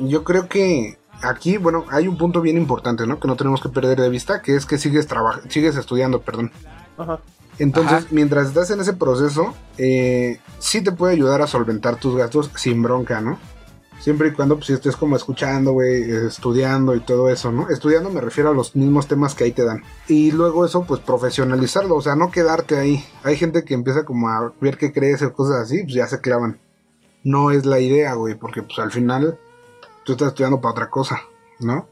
[0.00, 3.18] Yo creo que aquí, bueno, hay un punto bien importante, ¿no?
[3.18, 5.08] Que no tenemos que perder de vista, que es que sigues
[5.48, 6.52] sigues estudiando, perdón.
[6.98, 7.20] Ajá.
[7.58, 8.06] Entonces, Ajá.
[8.10, 12.82] mientras estás en ese proceso, eh, sí te puede ayudar a solventar tus gastos sin
[12.82, 13.38] bronca, ¿no?
[14.00, 17.70] Siempre y cuando pues, estés como escuchando, güey, estudiando y todo eso, ¿no?
[17.70, 19.82] Estudiando me refiero a los mismos temas que ahí te dan.
[20.08, 23.04] Y luego eso, pues profesionalizarlo, o sea, no quedarte ahí.
[23.22, 26.20] Hay gente que empieza como a ver que crece o cosas así, pues ya se
[26.20, 26.58] clavan.
[27.22, 29.38] No es la idea, güey, porque pues al final
[30.04, 31.22] tú estás estudiando para otra cosa,
[31.60, 31.88] ¿no?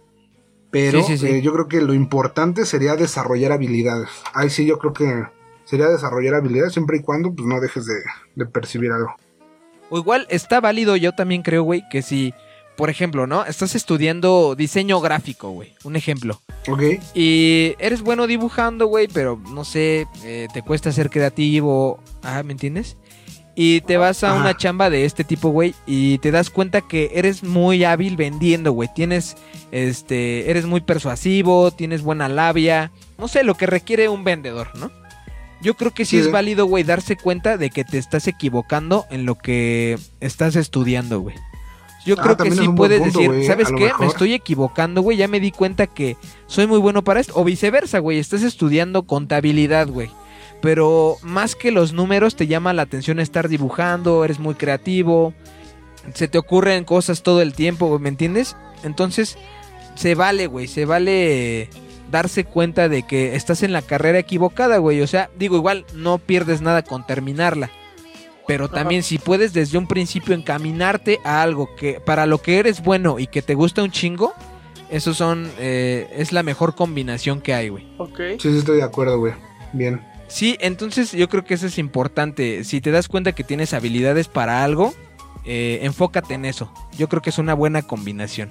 [0.70, 1.26] Pero Sí, sí, sí.
[1.34, 4.08] eh, yo creo que lo importante sería desarrollar habilidades.
[4.32, 5.24] Ahí sí yo creo que
[5.64, 7.94] sería desarrollar habilidades siempre y cuando pues no dejes de,
[8.36, 9.14] de percibir algo.
[9.90, 12.32] O igual está válido, yo también creo, güey, que si,
[12.78, 13.44] por ejemplo, ¿no?
[13.44, 15.74] Estás estudiando diseño gráfico, güey.
[15.84, 16.40] Un ejemplo.
[16.68, 16.82] ¿Ok?
[17.12, 22.00] Y eres bueno dibujando, güey, pero no sé, eh, te cuesta ser creativo.
[22.22, 22.96] Ah, ¿me entiendes?
[23.54, 24.40] Y te vas a Ajá.
[24.40, 28.72] una chamba de este tipo, güey, y te das cuenta que eres muy hábil vendiendo,
[28.72, 28.88] güey.
[28.94, 29.36] Tienes,
[29.72, 32.90] este, eres muy persuasivo, tienes buena labia.
[33.18, 34.90] No sé, lo que requiere un vendedor, ¿no?
[35.60, 39.06] Yo creo que sí, Sí, es válido, güey, darse cuenta de que te estás equivocando
[39.10, 41.36] en lo que estás estudiando, güey.
[42.04, 43.92] Yo Ah, creo que sí puedes punto, decir, ¿sabes qué?
[44.00, 45.16] Me estoy equivocando, güey.
[45.18, 47.34] Ya me di cuenta que soy muy bueno para esto.
[47.36, 48.18] O viceversa, güey.
[48.18, 50.10] Estás estudiando contabilidad, güey.
[50.62, 55.34] Pero más que los números, te llama la atención estar dibujando, eres muy creativo.
[56.14, 58.56] Se te ocurren cosas todo el tiempo, ¿me entiendes?
[58.84, 59.36] Entonces,
[59.96, 60.68] se vale, güey.
[60.68, 61.68] Se vale
[62.10, 65.00] darse cuenta de que estás en la carrera equivocada, güey.
[65.00, 67.70] O sea, digo, igual no pierdes nada con terminarla.
[68.46, 68.74] Pero Ajá.
[68.74, 73.18] también si puedes desde un principio encaminarte a algo que para lo que eres bueno
[73.18, 74.32] y que te gusta un chingo,
[74.90, 77.88] esos son eh, es la mejor combinación que hay, güey.
[77.98, 78.20] Ok.
[78.38, 79.32] Sí, sí estoy de acuerdo, güey.
[79.72, 80.11] Bien.
[80.32, 82.64] Sí, entonces yo creo que eso es importante.
[82.64, 84.94] Si te das cuenta que tienes habilidades para algo,
[85.44, 86.72] eh, enfócate en eso.
[86.96, 88.50] Yo creo que es una buena combinación.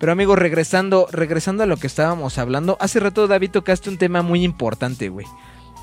[0.00, 4.22] Pero amigos, regresando, regresando a lo que estábamos hablando, hace rato David tocaste un tema
[4.22, 5.26] muy importante, güey.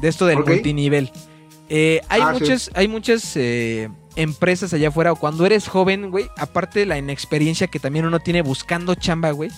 [0.01, 1.09] De esto del multinivel.
[1.69, 2.41] Eh, hay, Ah, sí.
[2.41, 6.97] muchas, hay muchas eh, empresas allá afuera, o cuando eres joven, güey, aparte de la
[6.97, 9.49] inexperiencia que también uno tiene buscando chamba, güey,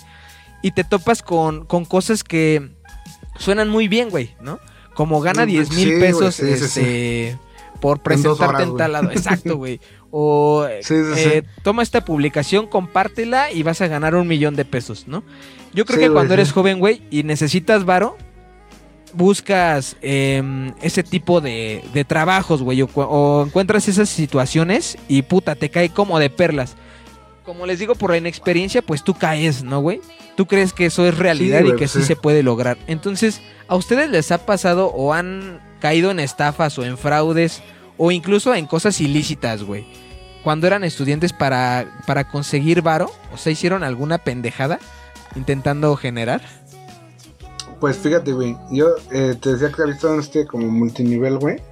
[0.62, 2.70] y te topas con, con cosas que
[3.38, 4.60] suenan muy bien, güey, ¿no?
[4.98, 7.38] Como gana Mm, 10 mil sí, pesos este,
[7.80, 9.10] por En presentarte horas, en tal lado.
[9.12, 9.80] Exacto, güey.
[10.10, 15.22] O eh, toma esta publicación, compártela y vas a ganar un millón de pesos, ¿no?
[15.74, 18.16] Yo creo que cuando eres joven, güey, y necesitas varo,
[19.12, 25.68] buscas em, ese tipo de, de trabajos, güey, o encuentras esas situaciones y puta, te
[25.68, 26.74] cae como de perlas.
[27.48, 30.02] Como les digo, por la inexperiencia, pues tú caes, ¿no, güey?
[30.36, 32.04] Tú crees que eso es realidad Sí, y que pues sí sí.
[32.04, 32.76] se puede lograr.
[32.86, 37.62] Entonces, ¿a ustedes les ha pasado o han caído en estafas o en fraudes
[37.96, 39.86] o incluso en cosas ilícitas, güey?
[40.44, 44.78] Cuando eran estudiantes para, para conseguir varo, o sea, hicieron alguna pendejada
[45.34, 46.42] intentando generar.
[47.80, 48.58] Pues fíjate, güey.
[48.70, 51.62] Yo eh, te decía que había estado en este como multinivel, güey.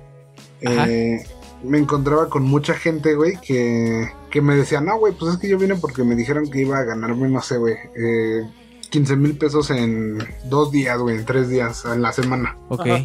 [0.63, 1.23] Eh,
[1.63, 5.49] me encontraba con mucha gente, güey, que, que me decía, no, güey, pues es que
[5.49, 8.49] yo vine porque me dijeron que iba a ganarme, no sé, güey, eh,
[8.91, 12.57] 15 mil pesos en dos días, güey, en tres días, en la semana.
[12.69, 12.87] Ok.
[12.87, 13.05] Ajá.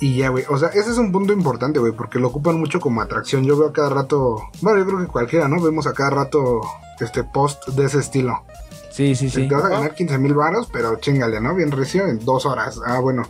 [0.00, 0.44] Y ya, güey.
[0.48, 3.44] O sea, ese es un punto importante, güey, porque lo ocupan mucho como atracción.
[3.44, 4.36] Yo veo a cada rato.
[4.60, 5.60] Bueno, yo creo que cualquiera, ¿no?
[5.60, 6.60] Vemos a cada rato
[7.00, 8.44] este post de ese estilo.
[8.90, 9.48] Sí, sí, sí.
[9.48, 11.54] Te vas a ganar 15 mil varos, pero chingale, ¿no?
[11.54, 12.80] Bien recio en dos horas.
[12.86, 13.22] Ah, bueno.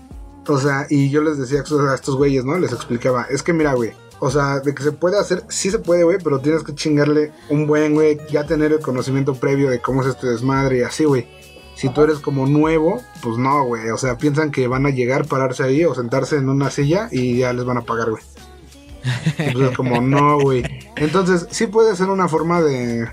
[0.47, 2.59] O sea, y yo les decía a estos güeyes, ¿no?
[2.59, 3.93] Les explicaba, es que mira, güey.
[4.21, 7.33] O sea, de que se puede hacer, sí se puede, güey, pero tienes que chingarle
[7.51, 11.05] un buen, güey, ya tener el conocimiento previo de cómo es este desmadre y así,
[11.05, 11.27] güey.
[11.77, 13.91] Si tú eres como nuevo, pues no, güey.
[13.91, 17.39] O sea, piensan que van a llegar, pararse ahí o sentarse en una silla y
[17.39, 18.23] ya les van a pagar, güey.
[19.39, 20.65] Entonces, como no, güey.
[20.97, 23.09] Entonces, sí puede ser una forma de,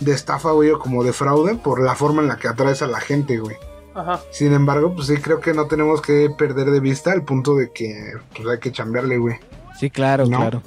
[0.00, 2.86] de estafa, güey, o como de fraude por la forma en la que atraes a
[2.86, 3.56] la gente, güey.
[3.94, 4.20] Ajá.
[4.30, 7.70] Sin embargo, pues sí creo que no tenemos que perder de vista el punto de
[7.70, 9.36] que pues hay que chambearle, güey.
[9.78, 10.38] Sí, claro, ¿No?
[10.38, 10.62] claro.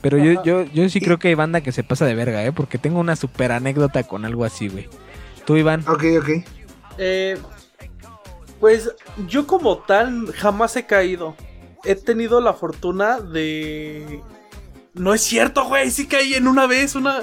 [0.00, 2.50] Pero yo, yo, yo sí creo que hay banda que se pasa de verga, ¿eh?
[2.50, 4.88] Porque tengo una super anécdota con algo así, güey.
[5.44, 5.84] Tú, Iván.
[5.86, 6.28] Ok, ok.
[6.98, 7.38] Eh,
[8.58, 8.90] pues
[9.28, 11.36] yo como tal jamás he caído.
[11.84, 14.20] He tenido la fortuna de...
[14.94, 15.90] No es cierto, güey.
[15.90, 17.20] Sí caí en una vez, una...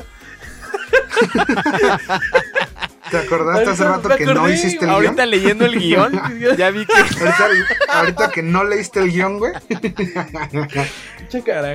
[3.11, 5.29] ¿Te acordaste hace Ahorita rato que no hiciste el Ahorita guion?
[5.29, 6.11] leyendo el guion,
[6.57, 6.93] ya vi que...
[6.93, 7.47] Ahorita,
[7.89, 9.53] ahorita que no leíste el guion, güey.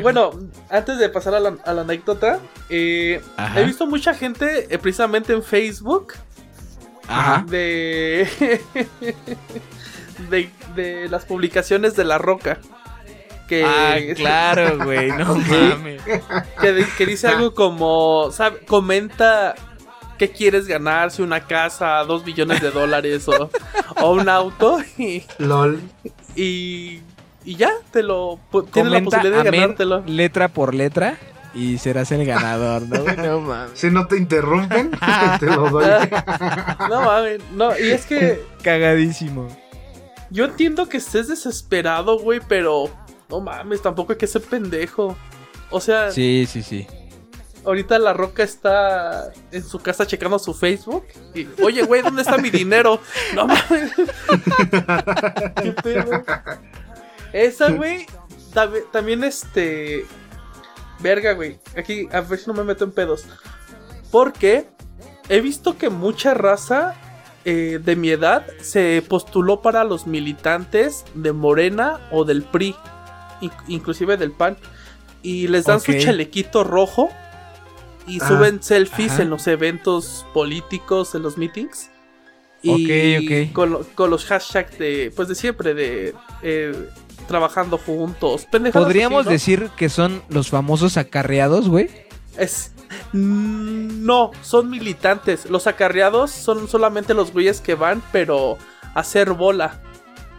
[0.03, 0.31] Bueno,
[0.71, 3.21] antes de pasar a la, a la anécdota, eh,
[3.57, 6.15] he visto mucha gente eh, precisamente en Facebook
[7.09, 7.45] Ajá.
[7.49, 8.29] de,
[10.31, 12.59] de de las publicaciones de La Roca.
[13.49, 16.03] Que, Ah, claro, güey, no mames.
[16.97, 19.55] que dice algo como, sabe, comenta
[20.19, 23.51] qué quieres ganar, si una casa, dos billones de dólares o,
[24.01, 25.81] o un auto y, LOL.
[26.37, 27.01] y,
[27.45, 28.39] y ya, te lo,
[28.73, 30.03] tienes la posibilidad de ganártelo.
[30.07, 31.17] letra por letra
[31.55, 33.05] y serás el ganador, ¿no?
[33.23, 33.79] No mames.
[33.79, 34.91] Si no te interrumpen,
[35.41, 35.85] te lo doy.
[36.89, 39.49] No mames, no, y es que Cagadísimo.
[40.31, 42.91] yo entiendo que estés desesperado, güey, pero
[43.29, 45.17] no mames, tampoco hay que ser pendejo.
[45.71, 46.87] O sea, Sí, sí, sí.
[47.65, 52.39] Ahorita La Roca está en su casa checando su Facebook y, oye, güey, ¿dónde está
[52.39, 53.01] mi dinero?
[53.35, 53.93] No mames.
[55.63, 56.25] ¿Qué pedo?
[57.33, 58.07] Esa, güey,
[58.93, 60.07] también este...
[61.01, 61.59] Verga, güey.
[61.77, 63.25] Aquí, a ver si no me meto en pedos.
[64.11, 64.67] Porque
[65.29, 66.95] he visto que mucha raza
[67.45, 72.77] eh, de mi edad se postuló para los militantes de Morena o del PRI,
[73.41, 74.57] in- inclusive del PAN,
[75.21, 77.11] y les dan su chalequito rojo
[78.07, 79.23] y Ah, suben selfies ajá.
[79.23, 81.91] en los eventos políticos, en los meetings.
[82.63, 83.53] Y Ok, ok.
[83.55, 86.89] Con, lo- con los hashtags de, pues de siempre, de eh,
[87.29, 88.47] trabajando juntos.
[88.51, 89.33] pendejadas ¿Podríamos así, ¿no?
[89.33, 91.91] decir que son los famosos acarreados, güey?
[92.39, 92.73] Es.
[93.13, 95.49] No, son militantes.
[95.51, 98.57] Los acarreados son solamente los güeyes que van, pero
[98.95, 99.81] a hacer bola.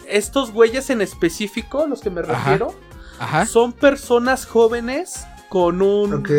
[0.08, 2.74] Estos güeyes en específico, los que me refiero,
[3.20, 3.46] Ajá.
[3.46, 6.14] son personas jóvenes con un.
[6.16, 6.30] Ok.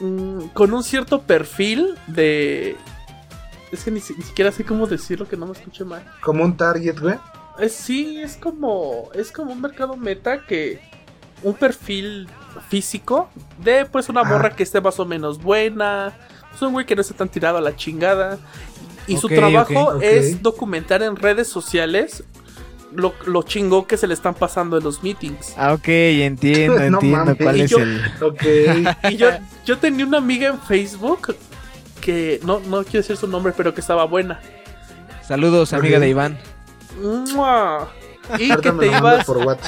[0.00, 2.76] Mm, con un cierto perfil de.
[3.72, 6.04] Es que ni, si- ni siquiera sé cómo decirlo que no me escuche mal.
[6.22, 7.16] Como un target, güey.
[7.58, 9.10] Es, sí, es como.
[9.14, 10.80] Es como un mercado meta que.
[11.42, 12.28] Un perfil
[12.70, 13.28] físico
[13.62, 14.30] de pues una Ajá.
[14.32, 16.12] morra que esté más o menos buena.
[16.50, 18.38] Pues un güey que no esté tan tirado a la chingada.
[19.06, 22.24] Y su trabajo es documentar en redes sociales
[22.94, 25.54] lo, lo chingón que se le están pasando en los meetings.
[25.56, 27.36] Ah, ok, entiendo, No entiendo mames.
[27.42, 28.02] cuál Y es yo- el...
[28.20, 28.42] Ok.
[29.10, 29.30] Y yo,
[29.64, 31.36] yo tenía una amiga en Facebook
[32.00, 34.40] que no, no quiero decir su nombre, pero que estaba buena.
[35.26, 36.38] Saludos, amiga de Iván.
[37.00, 37.88] ¡Mua!
[38.38, 39.38] Y que te ibas por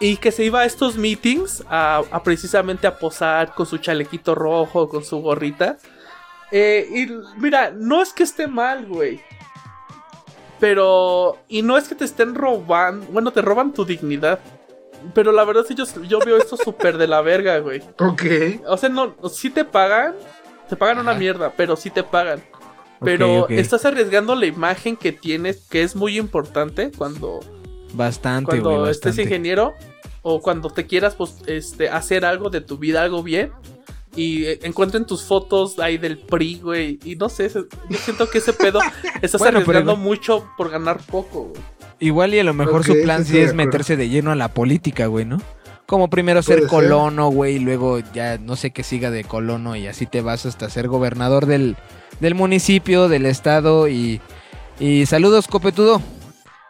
[0.00, 4.34] y que se iba a estos meetings a, a precisamente a posar con su chalequito
[4.34, 5.76] rojo, con su gorrita.
[6.50, 9.20] Eh, y mira, no es que esté mal, güey.
[10.60, 11.38] Pero.
[11.48, 13.06] Y no es que te estén robando.
[13.06, 14.40] Bueno, te roban tu dignidad.
[15.14, 17.82] Pero la verdad es que yo, yo veo esto súper de la verga, güey.
[17.98, 18.22] Ok.
[18.66, 20.14] O sea, no, sí te pagan.
[20.68, 22.42] Te pagan una mierda, pero sí te pagan.
[23.00, 27.40] Pero estás arriesgando la imagen que tienes, que es muy importante cuando,
[27.94, 29.22] Bastante, cuando estés bastante.
[29.22, 29.74] ingeniero
[30.22, 33.52] o cuando te quieras pues, este, hacer algo de tu vida, algo bien.
[34.16, 36.98] Y eh, encuentren tus fotos ahí del PRI, güey.
[37.04, 38.80] Y no sé, se- yo siento que ese pedo
[39.22, 41.62] estás Bueno, pero- arriesgando mucho por ganar poco, güey.
[42.00, 45.06] Igual y a lo mejor su plan sí es meterse de lleno a la política,
[45.06, 45.40] güey, ¿no?
[45.86, 46.66] Como primero ser.
[46.68, 50.46] colono, güey, y luego ya no sé qué siga de colono y así te vas
[50.46, 51.76] hasta ser gobernador del,
[52.20, 54.20] del municipio, del estado y...
[54.78, 56.00] Y saludos, copetudo.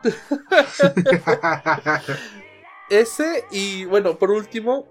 [2.90, 4.86] Ese y bueno, por último,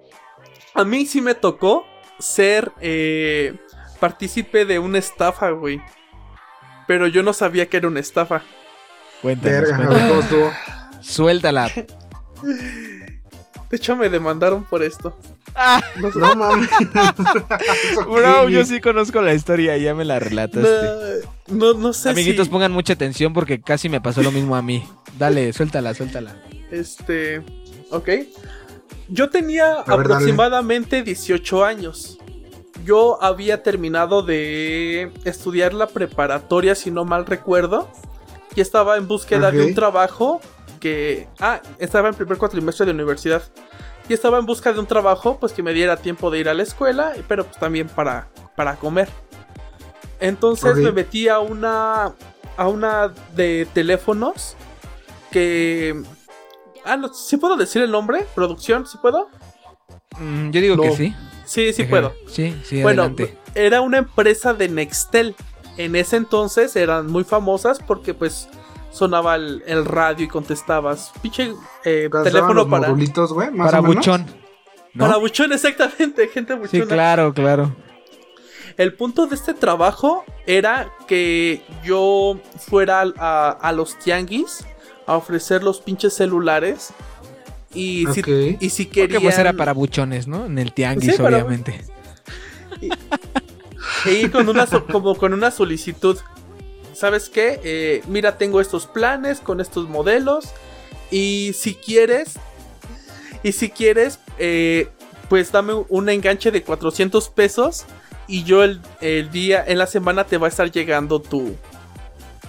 [0.76, 1.86] a mí sí me tocó
[2.20, 3.56] ser eh,
[4.00, 5.82] partícipe de una estafa, güey.
[6.88, 8.42] Pero yo no sabía que era una estafa.
[9.22, 9.70] Cuéntanos.
[11.02, 11.70] Suéltala.
[13.70, 15.18] De hecho, me demandaron por esto.
[15.98, 16.20] No sé.
[16.20, 16.70] No mames.
[18.08, 21.26] Bro, yo sí conozco la historia, ya me la relataste.
[21.48, 22.52] No, no, no sé Amiguitos, si...
[22.52, 24.88] pongan mucha atención porque casi me pasó lo mismo a mí.
[25.18, 26.36] Dale, suéltala, suéltala.
[26.72, 27.42] Este.
[27.90, 28.10] Ok.
[29.10, 32.18] Yo tenía ver, aproximadamente 18 años.
[32.84, 37.90] Yo había terminado de estudiar la preparatoria, si no mal recuerdo.
[38.56, 40.42] Y estaba en búsqueda de un trabajo
[40.80, 41.28] que.
[41.40, 43.44] Ah, estaba en primer cuatrimestre de universidad.
[44.10, 46.54] Y estaba en busca de un trabajo, pues que me diera tiempo de ir a
[46.54, 49.10] la escuela, pero pues también para, para comer.
[50.20, 52.14] Entonces me metí a una.
[52.56, 54.56] a una de teléfonos.
[55.32, 56.02] Que.
[56.88, 58.26] Ah, no, ¿sí puedo decir el nombre?
[58.36, 58.86] ¿Producción?
[58.88, 59.30] ¿Sí puedo?
[60.20, 61.16] Mm, yo digo que sí.
[61.46, 61.90] Sí, sí Ajá.
[61.90, 62.14] puedo.
[62.28, 63.38] Sí, sí, Bueno, adelante.
[63.56, 65.36] era una empresa de Nextel.
[65.78, 68.50] En ese entonces eran muy famosas porque pues
[68.92, 71.12] sonaba el, el radio y contestabas.
[71.22, 71.54] Pinche
[71.86, 73.96] eh, teléfono los para, modulitos, güey, más Para o menos.
[73.98, 74.26] buchón.
[74.94, 75.06] ¿no?
[75.06, 76.86] para buchón, exactamente, gente Sí, buchona.
[76.88, 77.76] claro, claro.
[78.78, 84.66] El punto de este trabajo era que yo fuera a, a los tianguis
[85.08, 86.90] a ofrecer los pinches celulares.
[87.74, 88.22] Y, si,
[88.60, 89.22] y si Porque querían...
[89.24, 90.46] pues era para buchones, ¿no?
[90.46, 91.84] En el tianguis, Sí, para- obviamente.
[94.06, 96.18] Y con una, so- como con una solicitud.
[96.94, 97.60] ¿Sabes qué?
[97.64, 100.46] Eh, mira, tengo estos planes con estos modelos.
[101.12, 102.34] Y si quieres.
[103.44, 104.90] Y si quieres, eh,
[105.30, 107.86] pues dame un enganche de 400 pesos.
[108.28, 111.56] Y yo el, el día, en la semana te va a estar llegando tu,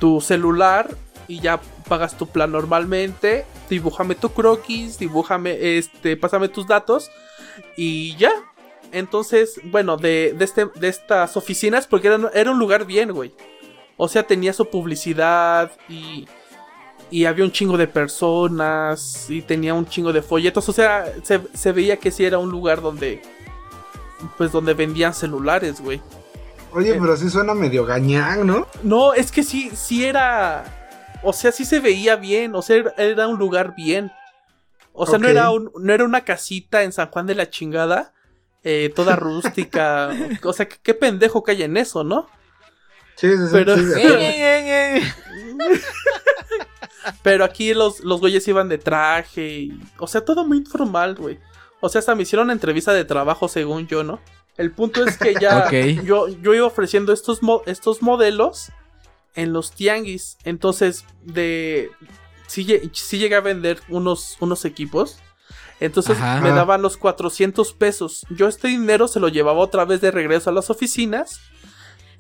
[0.01, 0.89] tu celular.
[1.29, 3.45] Y ya pagas tu plan normalmente.
[3.69, 4.99] Dibújame tu croquis.
[4.99, 7.11] Dibújame, este, pásame tus datos.
[7.77, 8.31] Y ya.
[8.93, 13.35] Entonces, bueno, de, de, este, de estas oficinas, porque era, era un lugar bien, güey.
[13.99, 16.27] O sea, tenía su publicidad y,
[17.11, 20.67] y había un chingo de personas y tenía un chingo de folletos.
[20.69, 23.21] O sea, se, se veía que sí era un lugar donde,
[24.39, 26.01] pues, donde vendían celulares, güey.
[26.73, 26.99] Oye, Eh.
[27.01, 28.67] pero sí suena medio gañán, ¿no?
[28.83, 30.78] No, es que sí, sí era.
[31.23, 32.55] O sea, sí se veía bien.
[32.55, 34.11] O sea, era- un lugar bien.
[34.93, 38.13] O sea, no, era un, no era una casita en San Juan de la chingada.
[38.65, 40.11] eh, toda rústica.
[40.43, 42.29] o sea, ¿qué, qué pendejo que hay en eso, ¿no?
[43.17, 43.49] Sí, sí, sí.
[43.53, 43.83] Pero- sí.
[47.23, 49.49] Pero aquí los, los güeyes iban de traje.
[49.61, 51.39] y- o sea, todo muy informal, güey.
[51.81, 54.21] O sea, hasta me hicieron entrevista de trabajo, según yo, ¿no?
[54.57, 55.71] El punto es que ya
[56.03, 58.73] yo, yo iba ofreciendo estos, mo- estos modelos
[59.35, 60.37] en los tianguis.
[60.45, 61.91] Entonces, de.
[62.47, 65.19] Sí, lle- sí llegué a vender unos, unos equipos.
[65.81, 66.41] Entonces Ajá.
[66.41, 68.27] me daban los 400 pesos.
[68.31, 71.41] Yo este dinero se lo llevaba otra vez de regreso a las oficinas.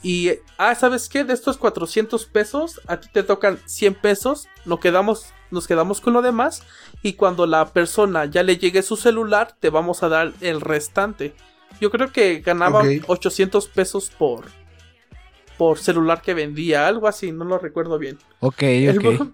[0.01, 1.25] Y, ah, ¿sabes qué?
[1.25, 4.47] De estos 400 pesos, a ti te tocan 100 pesos.
[4.65, 6.63] Nos quedamos, nos quedamos con lo demás.
[7.03, 11.35] Y cuando la persona ya le llegue su celular, te vamos a dar el restante.
[11.81, 13.05] Yo creo que ganaba Ok.
[13.09, 14.45] 800 pesos por,
[15.59, 16.87] por celular que vendía.
[16.87, 18.19] Algo así, no lo recuerdo bien.
[18.41, 19.29] Ok, El, ok.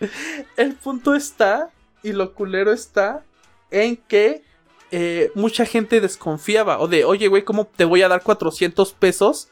[0.56, 1.70] el punto está,
[2.02, 3.22] y lo culero está,
[3.70, 4.42] en que
[4.90, 6.80] eh, mucha gente desconfiaba.
[6.80, 9.48] O de, oye, güey, ¿cómo te voy a dar 400 pesos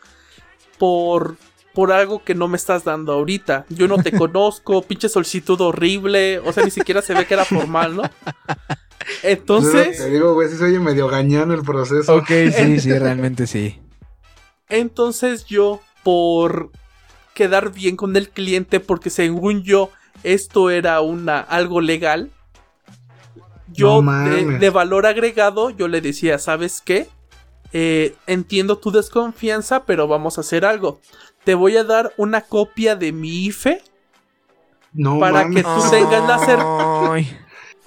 [0.78, 1.36] por,
[1.74, 3.66] por algo que no me estás dando ahorita?
[3.68, 6.38] Yo no te conozco, pinche solicitud horrible.
[6.40, 8.02] O sea, ni siquiera se ve que era formal, ¿no?
[9.20, 12.14] Te Entonces, digo, güey, sí se oye medio gañán el proceso.
[12.14, 13.78] Ok, sí, sí, realmente sí.
[14.78, 16.70] Entonces yo, por
[17.34, 19.90] quedar bien con el cliente, porque según yo,
[20.22, 22.30] esto era una algo legal.
[23.72, 24.12] Yo No
[24.58, 27.08] de, valor agregado, yo le decía, ¿sabes qué?
[27.72, 31.00] Eh, entiendo tu desconfianza, pero vamos a hacer algo.
[31.42, 33.82] Te voy a dar una copia de mi IFE
[34.92, 35.56] No para mames.
[35.56, 37.36] que tú tengas la cer- Ay,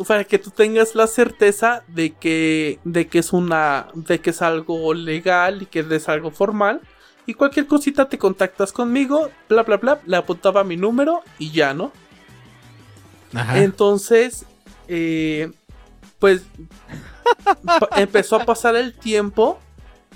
[0.06, 4.42] para que tú tengas la certeza de que de que es una de que es
[4.42, 6.82] algo legal y que es algo formal.
[7.26, 11.74] Y cualquier cosita te contactas conmigo bla bla bla le apuntaba mi número y ya
[11.74, 11.92] no
[13.34, 13.62] Ajá.
[13.62, 14.46] entonces
[14.88, 15.52] eh,
[16.20, 16.44] pues
[17.98, 19.60] empezó a pasar el tiempo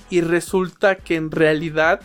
[0.10, 2.00] y resulta que en realidad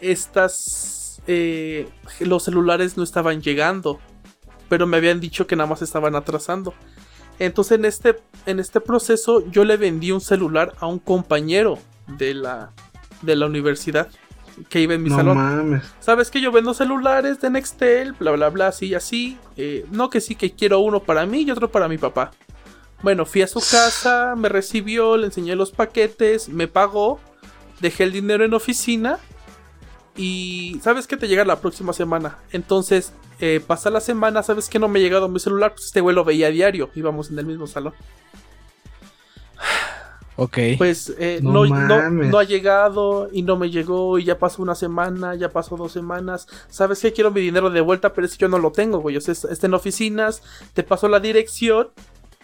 [0.00, 1.88] estas eh,
[2.20, 4.00] los celulares no estaban llegando
[4.68, 6.74] pero me habían dicho que nada más estaban atrasando
[7.38, 8.16] entonces en este,
[8.46, 12.70] en este proceso yo le vendí un celular a un compañero de la,
[13.22, 14.08] de la universidad
[14.68, 15.36] que iba en mi No salón.
[15.36, 15.84] mames.
[16.00, 18.12] ¿Sabes que yo vendo celulares de Nextel?
[18.14, 19.38] Bla, bla, bla, así y así.
[19.56, 22.32] Eh, no, que sí, que quiero uno para mí y otro para mi papá.
[23.02, 27.20] Bueno, fui a su casa, me recibió, le enseñé los paquetes, me pagó,
[27.80, 29.20] dejé el dinero en oficina
[30.18, 32.36] y sabes que te llega la próxima semana.
[32.52, 36.00] Entonces, eh, pasa la semana, sabes que no me ha llegado mi celular, pues este
[36.02, 37.94] güey lo veía a diario, íbamos en el mismo salón.
[40.40, 40.56] Ok.
[40.78, 42.28] Pues eh, No no, no, mames.
[42.30, 45.90] no ha llegado y no me llegó y ya pasó una semana, ya pasó dos
[45.90, 46.46] semanas.
[46.68, 47.12] ¿Sabes qué?
[47.12, 49.16] Quiero mi dinero de vuelta, pero es que yo no lo tengo, güey.
[49.16, 50.40] O sea, es- está en oficinas,
[50.74, 51.88] te paso la dirección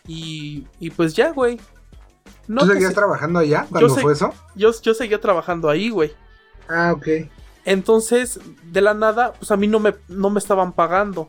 [0.08, 1.60] y, y pues ya, güey.
[2.48, 4.34] No, ¿Tú seguías trabajando allá cuando fue eso?
[4.56, 6.12] yo, yo seguía trabajando ahí, güey.
[6.68, 7.06] Ah, ok.
[7.64, 11.28] Entonces, de la nada, pues a mí no me, no me estaban pagando.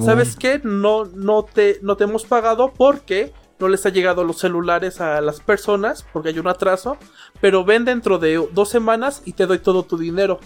[0.00, 0.60] ¿Sabes qué?
[0.64, 5.20] No, no, te, no te hemos pagado porque no les ha llegado los celulares a
[5.20, 6.96] las personas, porque hay un atraso,
[7.40, 10.40] pero ven dentro de dos semanas y te doy todo tu dinero.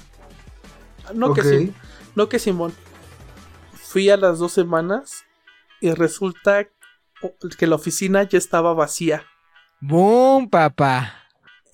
[1.14, 1.72] No, que sí,
[2.16, 2.72] no que Simón.
[3.72, 5.24] Fui a las dos semanas
[5.80, 6.68] y resulta
[7.58, 9.24] que la oficina ya estaba vacía.
[9.80, 11.17] Boom, papá.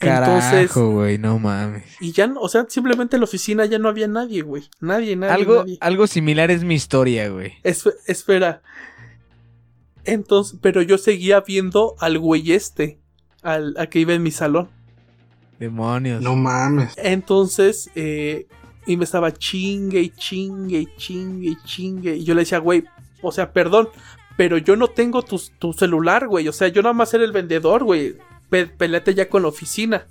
[0.06, 1.84] Entonces- Carajo, güey, no mames.
[2.00, 4.64] Y ya, no- o sea, simplemente en la oficina ya no había nadie, güey.
[4.80, 5.78] Nadie, nadie, Algo, nadie.
[5.80, 7.52] algo similar es mi historia, güey.
[7.62, 8.62] Espe- espera.
[10.04, 12.98] Entonces, pero yo seguía viendo al güey este,
[13.42, 14.68] al, al que iba en mi salón.
[15.58, 16.20] Demonios.
[16.22, 16.92] No mames.
[16.96, 18.46] Entonces, eh,
[18.86, 22.16] y me estaba chingue y chingue y chingue y chingue.
[22.16, 22.84] Y yo le decía, güey,
[23.22, 23.88] o sea, perdón,
[24.36, 26.48] pero yo no tengo tu, tu celular, güey.
[26.48, 28.16] O sea, yo nada más era el vendedor, güey.
[28.54, 30.06] Pe- peleate ya con la oficina.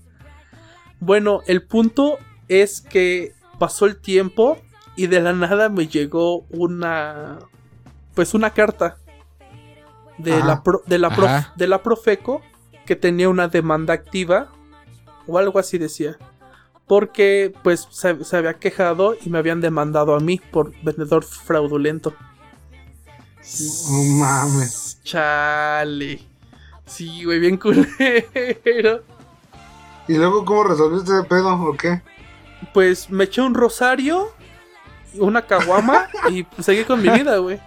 [0.99, 2.17] Bueno, el punto
[2.49, 4.57] es que pasó el tiempo
[4.97, 7.39] y de la nada me llegó una.
[8.13, 8.97] Pues una carta.
[10.17, 10.45] De Ajá.
[10.45, 12.41] la, pro- de, la prof- de la Profeco
[12.85, 14.51] que tenía una demanda activa
[15.25, 16.17] o algo así decía.
[16.85, 22.13] Porque pues se, se había quejado y me habían demandado a mí por vendedor fraudulento.
[23.89, 24.99] No mames.
[25.03, 26.32] Chale.
[26.85, 29.03] Sí, güey, bien culero.
[30.07, 32.01] ¿Y luego cómo resolviste ese pedo o qué?
[32.73, 34.29] Pues me eché un rosario,
[35.15, 37.59] una caguama y pues, seguí con mi vida, güey.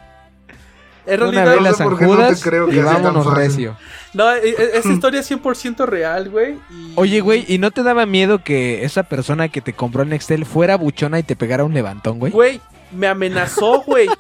[1.07, 1.97] En Una realidad, vela no sé San no
[2.43, 3.77] creo que y vámonos recio.
[4.13, 6.57] no, e- e- esa historia es 100% real, güey.
[6.69, 10.13] y- Oye, güey, ¿y no te daba miedo que esa persona que te compró en
[10.13, 12.33] Excel fuera buchona y te pegara un levantón, güey?
[12.33, 12.61] Güey,
[12.93, 14.09] me amenazó, güey.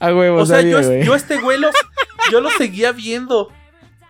[0.00, 1.70] Ah, güey, O sea, yo, yo este güey lo,
[2.32, 3.48] yo lo seguía viendo.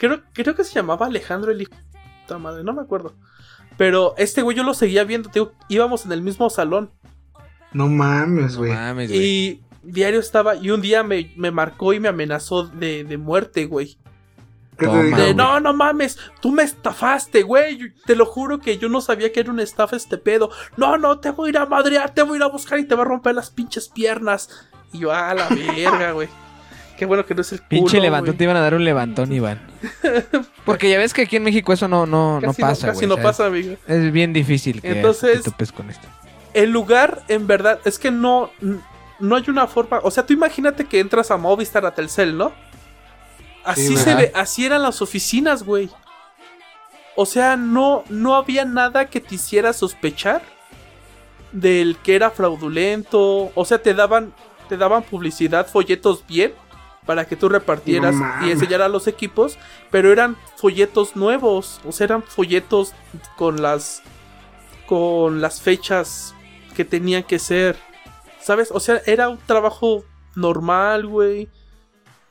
[0.02, 3.14] Creo, creo que se llamaba Alejandro el hijo de puta madre, no me acuerdo.
[3.76, 6.90] Pero este güey yo lo seguía viendo, te digo, íbamos en el mismo salón.
[7.72, 8.72] No mames, No güey.
[8.72, 9.22] mames, güey.
[9.24, 13.66] Y diario estaba, y un día me, me marcó y me amenazó de, de muerte,
[13.66, 13.96] güey.
[14.76, 15.16] ¿Qué Toma?
[15.16, 17.94] De, no, no mames, tú me estafaste, güey.
[18.04, 20.50] Te lo juro que yo no sabía que era una estafa este pedo.
[20.76, 22.84] No, no, te voy a ir a madrear, te voy a ir a buscar y
[22.88, 24.50] te va a romper las pinches piernas.
[24.92, 26.28] Y yo, a la verga, güey.
[26.96, 29.32] Qué bueno que no es el culo, Pinche levantón, te iban a dar un levantón,
[29.32, 29.60] Iván.
[30.64, 33.08] Porque ya ves que aquí en México eso no, no, no Casi pasa, casi güey.
[33.08, 33.24] no ¿sabes?
[33.26, 33.76] pasa, amigo.
[33.88, 36.06] Es bien difícil que Entonces- te topes con esto.
[36.54, 38.50] El lugar, en verdad, es que no,
[39.18, 40.00] no hay una forma.
[40.02, 42.52] O sea, tú imagínate que entras a Movistar a Telcel, ¿no?
[43.64, 45.88] Así Sí, se ve, así eran las oficinas, güey.
[47.16, 50.42] O sea, no, no había nada que te hiciera sospechar
[51.52, 53.50] del que era fraudulento.
[53.54, 54.32] O sea, te daban,
[54.68, 56.52] te daban publicidad, folletos bien
[57.06, 59.58] para que tú repartieras No y enseñaras a los equipos,
[59.90, 62.92] pero eran folletos nuevos, o sea, eran folletos
[63.36, 64.02] con las
[64.86, 66.34] con las fechas
[66.76, 67.76] que tenían que ser.
[68.40, 68.70] ¿Sabes?
[68.72, 71.48] O sea, era un trabajo normal, güey.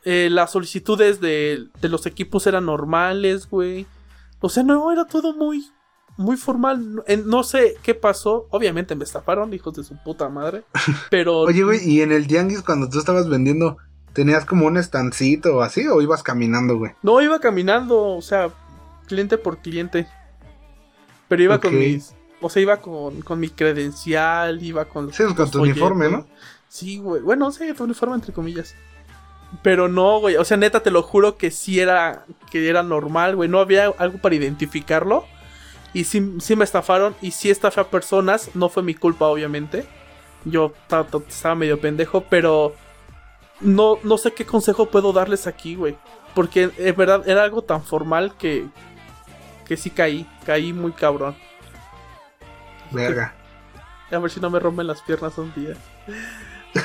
[0.03, 3.85] Eh, las solicitudes de, de los equipos eran normales, güey.
[4.39, 5.65] O sea, no, era todo muy,
[6.17, 6.95] muy formal.
[6.95, 8.47] No, en- no sé qué pasó.
[8.51, 10.63] Obviamente me estafaron, hijos de su puta madre.
[11.09, 11.39] Pero.
[11.41, 13.77] Oye, güey, ¿y en el tianguis cuando tú estabas vendiendo,
[14.13, 16.91] tenías como un estancito o así o ibas caminando, güey?
[17.01, 18.49] No, iba caminando, o sea,
[19.07, 20.07] cliente por cliente.
[21.27, 22.13] Pero iba con mis.
[22.41, 25.13] O sea, iba con, con mi credencial, iba con.
[25.13, 26.09] Sí, con tu uniforme.
[26.09, 26.25] ¿no?
[26.67, 27.21] Sí, güey.
[27.21, 28.75] Bueno, sí, tu uniforme entre comillas.
[29.61, 30.37] Pero no, güey.
[30.37, 32.25] O sea, neta, te lo juro que sí era.
[32.49, 33.47] Que era normal, güey.
[33.49, 35.25] No había algo para identificarlo.
[35.93, 37.15] Y sí, sí me estafaron.
[37.21, 38.49] Y sí estafé a personas.
[38.55, 39.85] No fue mi culpa, obviamente.
[40.45, 42.25] Yo ta- ta- estaba medio pendejo.
[42.29, 42.73] Pero.
[43.61, 45.97] No, no sé qué consejo puedo darles aquí, güey.
[46.33, 48.65] Porque en verdad era algo tan formal que.
[49.65, 50.27] Que sí caí.
[50.45, 51.35] Caí muy cabrón.
[52.91, 53.33] Verga.
[54.11, 55.75] A ver si no me rompen las piernas un día.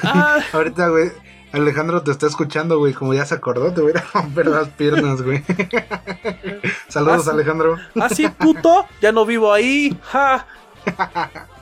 [0.02, 1.12] Ah, Ahorita, güey,
[1.52, 2.92] Alejandro te está escuchando, güey.
[2.92, 5.44] Como ya se acordó, te voy a romper las piernas, güey.
[6.88, 7.30] Saludos, Ah, sí.
[7.30, 7.76] Alejandro.
[8.00, 8.84] así, puto.
[9.00, 9.96] Ya no vivo ahí.
[10.02, 10.44] Ja.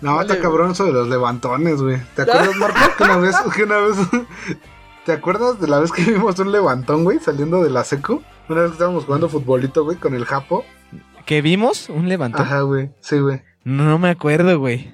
[0.00, 1.98] No, Vale, está cabrón eso de los levantones, güey.
[2.16, 2.78] ¿Te acuerdas, Marco?
[2.96, 3.96] Que una vez, que una vez.
[5.04, 8.22] ¿Te acuerdas de la vez que vimos un levantón, güey, saliendo de la seco?
[8.48, 10.64] Una vez que estábamos jugando futbolito, güey, con el Japo.
[11.26, 11.88] ¿Que vimos?
[11.88, 12.42] ¿Un levantón?
[12.42, 12.90] Ajá, güey.
[13.00, 13.42] Sí, güey.
[13.62, 14.90] No, no me acuerdo, güey.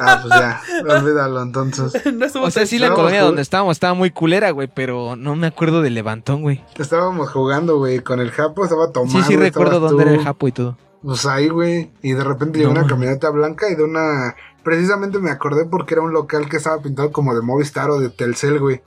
[0.00, 0.62] Ah, pues ya,
[0.94, 1.92] olvídalo entonces.
[2.14, 5.46] no O sea, sí, la colonia donde estábamos estaba muy culera, güey, pero no me
[5.46, 6.64] acuerdo del levantón, güey.
[6.78, 9.18] Estábamos jugando, güey, con el Japo, estaba tomando.
[9.18, 10.08] Sí, sí, recuerdo dónde tú.
[10.08, 10.78] era el Japo y todo.
[11.02, 11.90] Pues ahí, güey.
[12.02, 14.34] Y de repente llegó No, una camioneta blanca y de una.
[14.62, 18.10] Precisamente me acordé porque era un local que estaba pintado como de Movistar o de
[18.10, 18.82] Telcel, güey.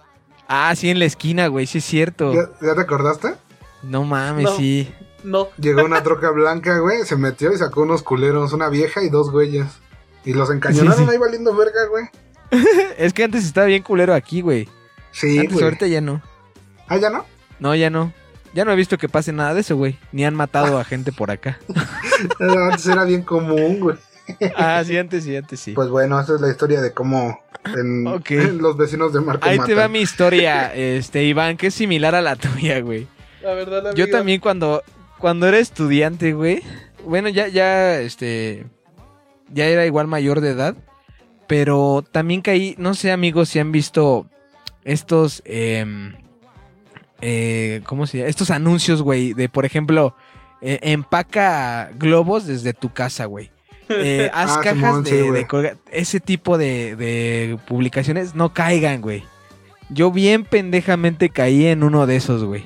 [0.47, 2.34] Ah, sí, en la esquina, güey, sí es cierto.
[2.34, 3.36] ¿Ya, ya te acordaste?
[3.84, 4.57] No mames, No.
[4.57, 4.93] sí.
[5.24, 5.47] No.
[5.57, 9.32] Llegó una troca blanca, güey, se metió y sacó unos culeros, una vieja y dos
[9.32, 9.68] güeyes.
[10.26, 11.10] Y los encañonaron Sí, sí.
[11.12, 12.05] ahí valiendo verga, güey.
[12.97, 14.68] Es que antes estaba bien culero aquí, güey.
[15.12, 15.64] Sí, antes, güey.
[15.66, 16.22] ahorita ya no.
[16.88, 17.26] Ah, ya no.
[17.60, 18.12] No, ya no.
[18.54, 19.97] Ya no he visto que pase nada de eso, güey.
[20.12, 21.60] Ni han matado a gente por acá.
[22.39, 23.97] Antes era bien común, güey.
[24.56, 25.72] ah, sí, antes sí, antes sí.
[25.74, 28.30] Pues bueno, esa es la historia de cómo en, Ok.
[28.60, 32.22] los vecinos de Marco Ahí te va mi historia, este, Iván, que es similar a
[32.22, 33.08] la tuya, güey.
[33.41, 33.95] La verdad, amigo.
[33.95, 34.84] Yo también cuando,
[35.18, 36.62] cuando era estudiante, güey.
[37.06, 38.66] Bueno, ya, ya, este.
[39.52, 40.76] Ya era igual mayor de edad.
[41.47, 42.76] Pero también caí.
[42.78, 44.28] No sé, amigos, si han visto
[44.84, 45.41] estos.
[45.45, 46.14] em,
[47.22, 48.30] eh, ¿Cómo se llama?
[48.30, 49.34] Estos anuncios, güey.
[49.34, 50.15] De, por ejemplo,
[50.61, 53.51] eh, empaca globos desde tu casa, güey.
[53.89, 58.53] Eh, haz Ah, cajas Simón, de, sí, de colga- Ese tipo de, de publicaciones no
[58.53, 59.24] caigan, güey.
[59.89, 62.63] Yo bien pendejamente caí en uno de esos, güey.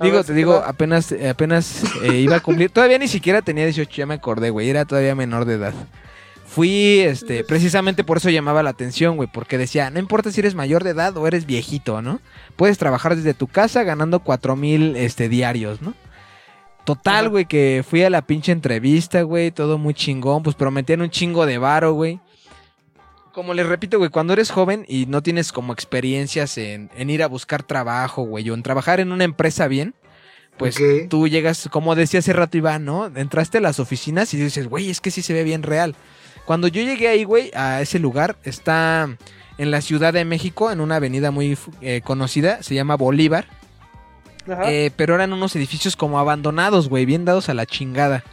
[0.00, 2.70] Digo, ver, te ¿qué digo, apenas, eh, apenas eh, iba a cumplir.
[2.70, 4.68] Todavía ni siquiera tenía 18, ya me acordé, güey.
[4.68, 5.74] Era todavía menor de edad.
[6.54, 9.28] Fui, este, precisamente por eso llamaba la atención, güey.
[9.32, 12.20] Porque decía, no importa si eres mayor de edad o eres viejito, ¿no?
[12.54, 15.94] Puedes trabajar desde tu casa ganando cuatro mil, este, diarios, ¿no?
[16.84, 19.50] Total, güey, que fui a la pinche entrevista, güey.
[19.50, 20.44] Todo muy chingón.
[20.44, 22.20] Pues prometían un chingo de varo, güey.
[23.32, 27.24] Como les repito, güey, cuando eres joven y no tienes como experiencias en, en ir
[27.24, 29.96] a buscar trabajo, güey, o en trabajar en una empresa bien,
[30.56, 30.78] pues
[31.08, 33.06] tú llegas, como decía hace rato Iván, ¿no?
[33.06, 35.96] Entraste a las oficinas y dices, güey, es que sí se ve bien real.
[36.46, 39.08] Cuando yo llegué ahí, güey, a ese lugar, está
[39.58, 43.46] en la Ciudad de México, en una avenida muy eh, conocida, se llama Bolívar,
[44.50, 44.70] Ajá.
[44.70, 48.24] eh, pero eran unos edificios como abandonados, güey, bien dados a la chingada.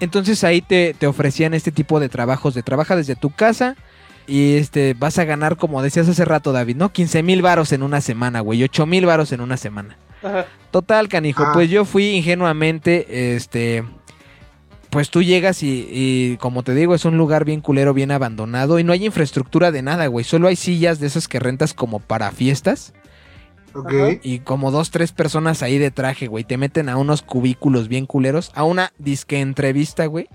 [0.00, 3.76] Entonces ahí te, te ofrecían este tipo de trabajos, de trabaja desde tu casa
[4.26, 6.92] y este vas a ganar, como decías hace rato, David, ¿no?
[6.92, 9.96] 15 mil varos en una semana, güey, 8 mil varos en una semana.
[10.22, 10.46] Ajá.
[10.70, 11.50] Total, canijo, Ah.
[11.52, 13.84] pues yo fui ingenuamente, este,
[14.94, 18.78] pues tú llegas y, y, como te digo, es un lugar bien culero, bien abandonado
[18.78, 20.24] y no hay infraestructura de nada, güey.
[20.24, 22.94] Solo hay sillas de esas que rentas como para fiestas
[23.74, 23.92] Ok.
[23.92, 24.18] Ajá.
[24.22, 26.44] y como dos, tres personas ahí de traje, güey.
[26.44, 30.28] Te meten a unos cubículos bien culeros, a una disque entrevista, güey.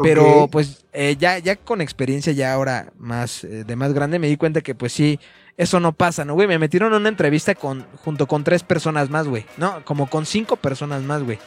[0.00, 4.28] Pero pues eh, ya, ya con experiencia, ya ahora más eh, de más grande, me
[4.28, 5.18] di cuenta que pues sí,
[5.56, 6.46] eso no pasa, ¿no, güey?
[6.46, 9.44] Me metieron a una entrevista con, junto con tres personas más, güey.
[9.56, 11.40] No, como con cinco personas más, güey.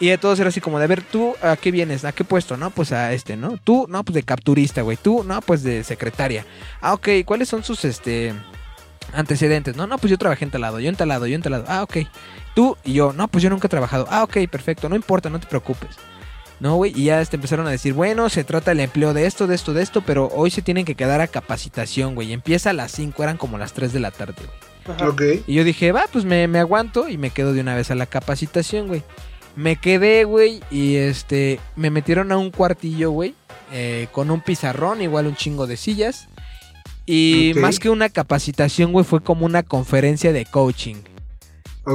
[0.00, 2.06] Y de todos era así como de, a ver, tú, ¿a qué vienes?
[2.06, 2.56] ¿A qué puesto?
[2.56, 3.58] No, pues a este, ¿no?
[3.62, 4.96] Tú, no, pues de capturista, güey.
[4.96, 6.46] Tú, no, pues de secretaria.
[6.80, 8.32] Ah, ok, ¿cuáles son sus, este,
[9.12, 9.76] antecedentes?
[9.76, 11.66] No, no, pues yo trabajé en talado, yo en talado, yo en talado.
[11.68, 11.98] Ah, ok.
[12.54, 14.06] Tú y yo, no, pues yo nunca he trabajado.
[14.10, 15.90] Ah, ok, perfecto, no importa, no te preocupes.
[16.60, 19.46] No, güey, y ya este, empezaron a decir, bueno, se trata el empleo de esto,
[19.46, 22.32] de esto, de esto, pero hoy se tienen que quedar a capacitación, güey.
[22.32, 24.96] Empieza a las 5, eran como las 3 de la tarde, güey.
[24.96, 25.08] Ajá.
[25.08, 25.22] Ok.
[25.46, 27.94] Y yo dije, va, pues me, me aguanto y me quedo de una vez a
[27.94, 29.02] la capacitación, güey.
[29.56, 33.34] Me quedé, güey, y este, me metieron a un cuartillo, güey,
[33.72, 36.28] eh, con un pizarrón, igual un chingo de sillas.
[37.06, 40.96] Y más que una capacitación, güey, fue como una conferencia de coaching.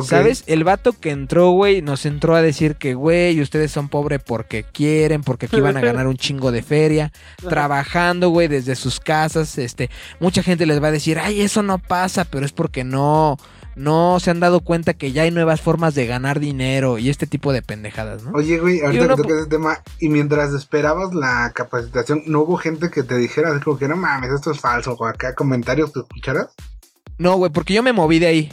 [0.03, 0.43] ¿Sabes?
[0.47, 4.63] El vato que entró, güey, nos entró a decir que, güey, ustedes son pobres porque
[4.63, 7.11] quieren, porque aquí van a ganar un chingo de feria,
[7.49, 9.57] trabajando, güey, desde sus casas.
[9.57, 9.89] Este,
[10.19, 13.37] mucha gente les va a decir, ay, eso no pasa, pero es porque no,
[13.76, 17.28] no se han dado cuenta que ya hay nuevas formas de ganar dinero y este
[17.28, 18.32] tipo de pendejadas, ¿no?
[18.32, 22.57] Oye, güey, ahorita uno que tocas ese tema, y mientras esperabas la capacitación, ¿no hubo
[22.57, 25.91] gente que te dijera así como que no mames, esto es falso, o acá comentarios
[25.91, 26.49] que escucharas?
[27.17, 28.51] No, güey, porque yo me moví de ahí.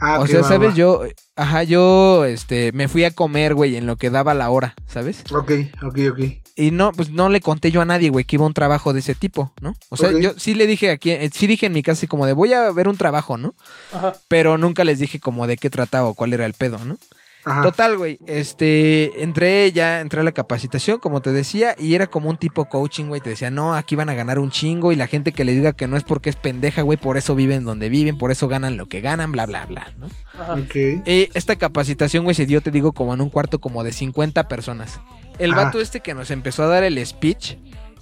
[0.00, 0.70] Ah, o sea, ¿sabes?
[0.70, 0.74] va.
[0.74, 1.02] Yo,
[1.36, 5.24] ajá, yo, este, me fui a comer, güey, en lo que daba la hora, ¿sabes?
[5.32, 5.52] Ok,
[5.82, 6.43] ok, ok.
[6.56, 8.92] Y no, pues no le conté yo a nadie, güey, que iba a un trabajo
[8.92, 9.74] de ese tipo, ¿no?
[9.88, 12.26] O sea, yo sí le dije aquí, eh, sí dije en mi casa así como
[12.26, 13.54] de voy a ver un trabajo, ¿no?
[13.92, 14.14] Ajá.
[14.28, 16.96] Pero nunca les dije como de qué trataba o cuál era el pedo, ¿no?
[17.44, 17.62] Ajá.
[17.62, 22.30] Total, güey, este, entré ya, entré a la capacitación, como te decía, y era como
[22.30, 25.08] un tipo coaching, güey, te decía, no, aquí van a ganar un chingo, y la
[25.08, 27.90] gente que le diga que no es porque es pendeja, güey, por eso viven donde
[27.90, 30.06] viven, por eso ganan lo que ganan, bla, bla, bla, ¿no?
[30.40, 30.54] Ajá.
[30.54, 30.74] Ok.
[30.74, 34.48] Eh, esta capacitación, güey, se dio, te digo, como en un cuarto como de 50
[34.48, 35.00] personas.
[35.38, 35.64] El Ajá.
[35.64, 37.56] vato este que nos empezó a dar el speech,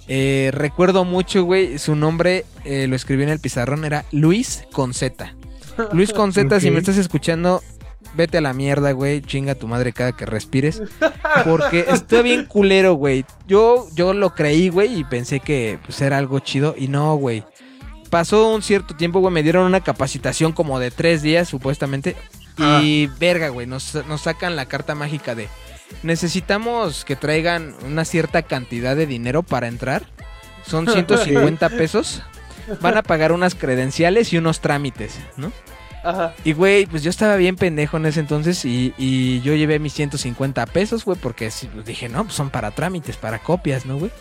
[0.07, 5.35] eh, recuerdo mucho, güey, su nombre, eh, lo escribí en el pizarrón, era Luis Conceta.
[5.93, 7.61] Luis Conceta, si me estás escuchando,
[8.15, 10.81] vete a la mierda, güey, chinga tu madre cada que respires.
[11.45, 13.25] Porque está bien culero, güey.
[13.47, 16.75] Yo, yo lo creí, güey, y pensé que pues, era algo chido.
[16.77, 17.43] Y no, güey.
[18.09, 22.15] Pasó un cierto tiempo, güey, me dieron una capacitación como de tres días, supuestamente.
[22.59, 25.47] Y verga, güey, nos, nos sacan la carta mágica de...
[26.01, 30.03] Necesitamos que traigan una cierta cantidad de dinero para entrar.
[30.65, 32.23] Son 150 pesos.
[32.81, 35.51] Van a pagar unas credenciales y unos trámites, ¿no?
[36.03, 36.33] Ajá.
[36.43, 39.93] Y, güey, pues yo estaba bien pendejo en ese entonces y, y yo llevé mis
[39.93, 41.49] 150 pesos, güey, porque
[41.85, 44.11] dije, no, pues son para trámites, para copias, ¿no, güey?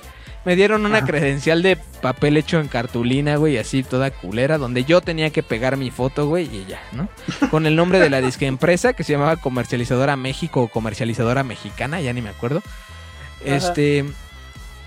[0.45, 5.01] Me dieron una credencial de papel hecho en cartulina, güey, así toda culera, donde yo
[5.01, 7.09] tenía que pegar mi foto, güey, y ya, ¿no?
[7.51, 12.01] Con el nombre de la disque empresa que se llamaba Comercializadora México o Comercializadora Mexicana,
[12.01, 12.61] ya ni me acuerdo.
[13.45, 14.05] Este,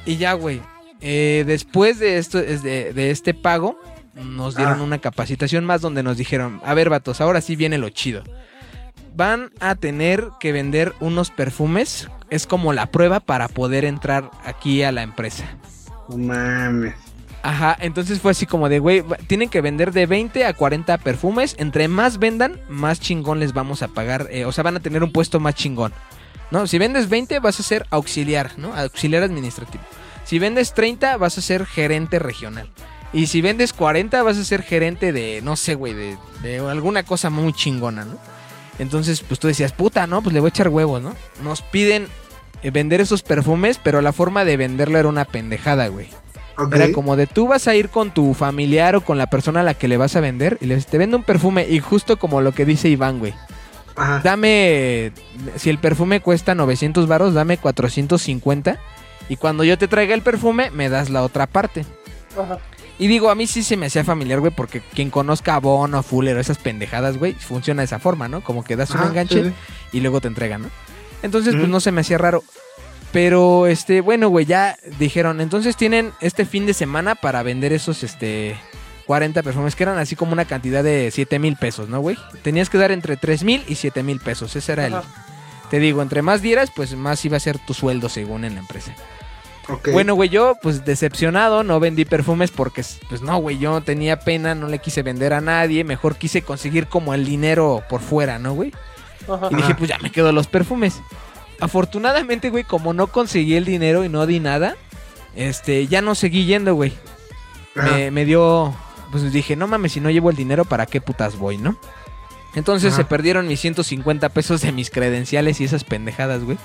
[0.06, 0.62] y ya, güey.
[1.02, 3.80] eh, después de esto, es de, de este pago,
[4.16, 4.84] nos dieron Ah.
[4.84, 8.24] una capacitación más donde nos dijeron, a ver, vatos, ahora sí viene lo chido.
[9.16, 12.10] Van a tener que vender unos perfumes.
[12.30, 15.46] Es como la prueba para poder entrar aquí a la empresa.
[16.10, 16.94] No mames.
[17.44, 21.56] Ajá, entonces fue así como de, güey, tienen que vender de 20 a 40 perfumes.
[21.60, 24.28] Entre más vendan, más chingón les vamos a pagar.
[24.32, 25.94] eh, o sea, van a tener un puesto más chingón.
[26.52, 26.68] ¿No?
[26.68, 28.74] Si vendes 20, vas a ser auxiliar, ¿no?
[28.76, 29.84] Auxiliar administrativo.
[30.26, 32.70] Si vendes 30, vas a ser gerente regional.
[33.14, 37.04] Y si vendes 40, vas a ser gerente de, no sé, güey, de, de alguna
[37.04, 38.18] cosa muy chingona, ¿no?
[38.80, 40.22] Entonces, pues tú decías, puta, ¿no?
[40.22, 41.16] Pues le voy a echar huevos, ¿no?
[41.44, 42.08] Nos piden
[42.62, 46.10] eh, vender esos perfumes, pero la forma de venderlo era una pendejada, güey.
[46.58, 46.76] Ok.
[46.76, 49.64] Era como de tú vas a ir con tu familiar o con la persona a
[49.64, 52.18] la que le vas a vender y le dices, te vendo un perfume y justo
[52.18, 53.34] como lo que dice Iván, güey.
[53.98, 54.22] Ajá.
[54.24, 55.12] Dame,
[55.56, 58.78] si el perfume cuesta 900 varos, dame 450
[59.30, 61.86] y cuando yo te traiga el perfume me das la otra parte.
[62.38, 62.60] Ajá.
[62.98, 66.02] Y digo, a mí sí se me hacía familiar, güey, porque quien conozca a Bono,
[66.02, 68.42] Fuller o esas pendejadas, güey, funciona de esa forma, ¿no?
[68.42, 69.98] Como que das un enganche sí, sí.
[69.98, 70.70] y luego te entregan, ¿no?
[71.22, 72.44] Entonces, pues no se me hacía raro.
[73.12, 78.04] Pero, este, bueno, güey, ya dijeron, entonces tienen este fin de semana para vender esos,
[78.04, 78.58] este,
[79.06, 82.18] 40 perfumes, que eran así como una cantidad de 7 mil pesos, ¿no, güey?
[82.44, 84.96] Tenías que dar entre 3 mil y 7 mil pesos, ese era el...
[85.70, 88.60] Te digo, entre más dieras, pues más iba a ser tu sueldo según en la
[88.60, 88.94] empresa.
[89.92, 94.54] Bueno, güey, yo pues decepcionado, no vendí perfumes porque, pues no, güey, yo tenía pena,
[94.54, 98.54] no le quise vender a nadie, mejor quise conseguir como el dinero por fuera, ¿no,
[98.54, 98.74] güey?
[99.28, 99.50] Ajá.
[99.52, 101.02] Y dije, pues ya me quedo los perfumes.
[101.60, 104.76] Afortunadamente, güey, como no conseguí el dinero y no di nada,
[105.36, 106.94] este, ya no seguí yendo, güey.
[107.76, 108.74] Me, me dio,
[109.12, 111.78] pues dije, no mames, si no llevo el dinero, ¿para qué putas voy, no?
[112.56, 113.04] Entonces Ajá.
[113.04, 116.58] se perdieron mis 150 pesos de mis credenciales y esas pendejadas, güey.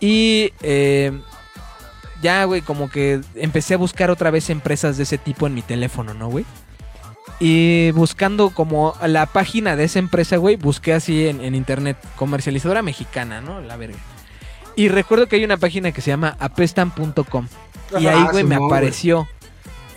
[0.00, 1.12] Y eh,
[2.22, 5.62] ya, güey, como que empecé a buscar otra vez empresas de ese tipo en mi
[5.62, 6.44] teléfono, ¿no, güey?
[7.38, 12.82] Y buscando como la página de esa empresa, güey, busqué así en, en internet, comercializadora
[12.82, 13.60] mexicana, ¿no?
[13.60, 13.98] La verga.
[14.76, 17.48] Y recuerdo que hay una página que se llama apestan.com.
[17.98, 19.26] Y ahí, Ah, güey, me apareció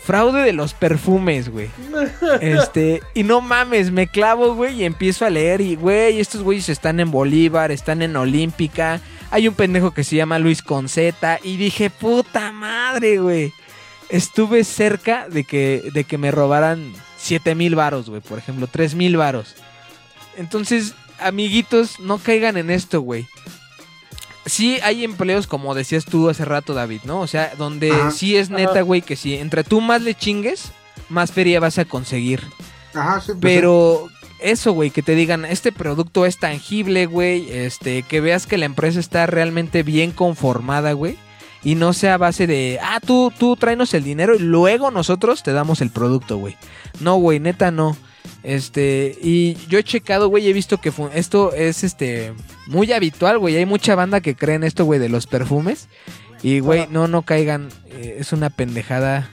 [0.03, 1.69] fraude de los perfumes, güey.
[2.41, 5.61] Este, y no mames, me clavo, güey, y empiezo a leer.
[5.61, 8.99] Y, güey, estos güeyes están en Bolívar, están en Olímpica.
[9.33, 11.39] Hay un pendejo que se llama Luis Conceta.
[11.41, 13.51] Y dije, puta madre, güey.
[14.09, 18.93] Estuve cerca de que, de que me robaran 7 mil varos, güey, por ejemplo, 3
[18.93, 19.55] mil varos.
[20.37, 23.25] Entonces, amiguitos, no caigan en esto, güey.
[24.45, 27.19] Sí hay empleos, como decías tú hace rato, David, ¿no?
[27.19, 28.11] O sea, donde Ajá.
[28.11, 30.71] sí es neta, güey, que si entre tú más le chingues,
[31.09, 32.43] más feria vas a conseguir.
[32.93, 34.09] Ajá, sí, pues, Pero
[34.43, 38.65] eso, güey, que te digan, este producto es tangible, güey, este, que veas que la
[38.65, 41.15] empresa está realmente bien conformada, güey.
[41.63, 45.43] Y no sea a base de, ah, tú, tú tráenos el dinero y luego nosotros
[45.43, 46.57] te damos el producto, güey.
[46.99, 47.95] No, güey, neta no.
[48.43, 52.33] Este, y yo he checado, güey, he visto que esto es, este,
[52.67, 53.55] muy habitual, güey.
[53.55, 55.87] Hay mucha banda que cree en esto, güey, de los perfumes.
[56.41, 57.69] Y, güey, no, no caigan.
[57.91, 59.29] eh, es una pendejada.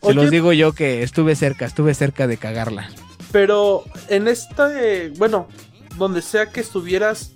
[0.00, 2.88] Se Oye- los digo yo que estuve cerca, estuve cerca de cagarla.
[3.32, 5.48] Pero en este, bueno,
[5.96, 7.32] donde sea que estuvieras,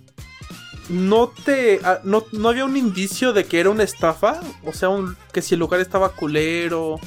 [0.88, 4.88] no te, ah, no, no había un indicio de que era una estafa, o sea,
[4.88, 6.99] un- que si el lugar estaba culero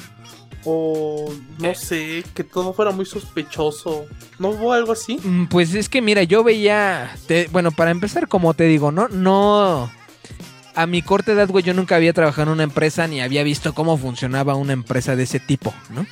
[0.64, 4.06] o no sé, que todo fuera muy sospechoso.
[4.38, 5.18] ¿No hubo algo así?
[5.22, 9.08] Mm, Pues es que mira, yo veía, te- bueno, para empezar, como te digo, no,
[9.08, 9.90] no,
[10.74, 13.74] a mi corta edad, güey, yo nunca había trabajado en una empresa ni había visto
[13.74, 16.04] cómo funcionaba una empresa de ese tipo, ¿no?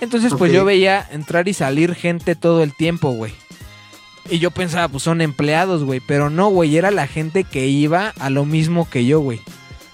[0.00, 3.32] Entonces, pues yo veía entrar y salir gente todo el tiempo, güey.
[4.30, 8.12] Y yo pensaba, pues son empleados, güey, pero no, güey, era la gente que iba
[8.18, 9.40] a lo mismo que yo, güey.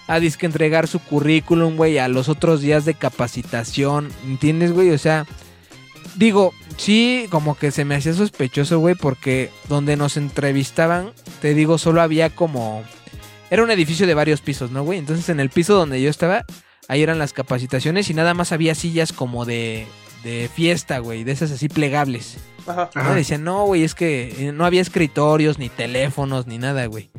[0.08, 4.90] A disque entregar su currículum, güey, a los otros días de capacitación, ¿entiendes, güey?
[4.90, 5.24] O sea,
[6.16, 11.78] digo, sí, como que se me hacía sospechoso, güey, porque donde nos entrevistaban, te digo,
[11.78, 12.82] solo había como...
[13.50, 14.98] Era un edificio de varios pisos, ¿no, güey?
[14.98, 16.44] Entonces en el piso donde yo estaba,
[16.88, 19.86] ahí eran las capacitaciones y nada más había sillas como de,
[20.22, 22.38] de fiesta, güey, de esas así plegables.
[22.66, 22.90] Ajá.
[22.94, 23.00] ¿no?
[23.00, 23.14] Ajá.
[23.14, 27.10] Decían, no, güey, es que eh, no había escritorios, ni teléfonos, ni nada, güey.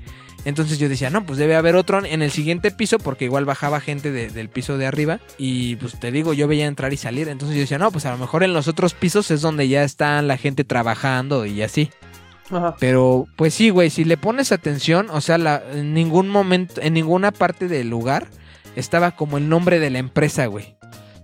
[0.44, 3.80] Entonces yo decía, no, pues debe haber otro en el siguiente piso, porque igual bajaba
[3.80, 5.20] gente de- del piso de arriba.
[5.40, 7.30] Y pues te digo, yo veía entrar y salir.
[7.30, 9.84] Entonces yo decía, no, pues a lo mejor en los otros pisos es donde ya
[9.84, 11.90] están la gente trabajando y así.
[12.52, 12.76] Ajá.
[12.80, 16.94] Pero, pues sí, güey, si le pones atención, o sea, la- en ningún momento, en
[16.94, 18.28] ninguna parte del lugar
[18.76, 20.76] estaba como el nombre de la empresa, güey.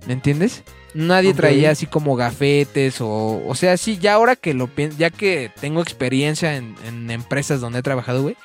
[0.08, 0.64] ¿Me entiendes?
[0.94, 5.10] Nadie traía así como gafetes o, o sea, sí, ya ahora que lo pienso, ya
[5.10, 8.36] que tengo experiencia en, en empresas donde he trabajado, güey,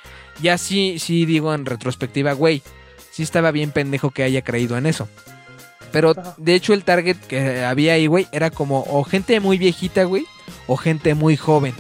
[0.41, 2.63] ya sí, sí digo en retrospectiva, güey,
[3.11, 5.09] sí estaba bien pendejo que haya creído en eso.
[5.93, 10.05] Pero de hecho el target que había ahí, güey, era como o gente muy viejita,
[10.05, 10.27] güey,
[10.67, 11.75] o gente muy joven.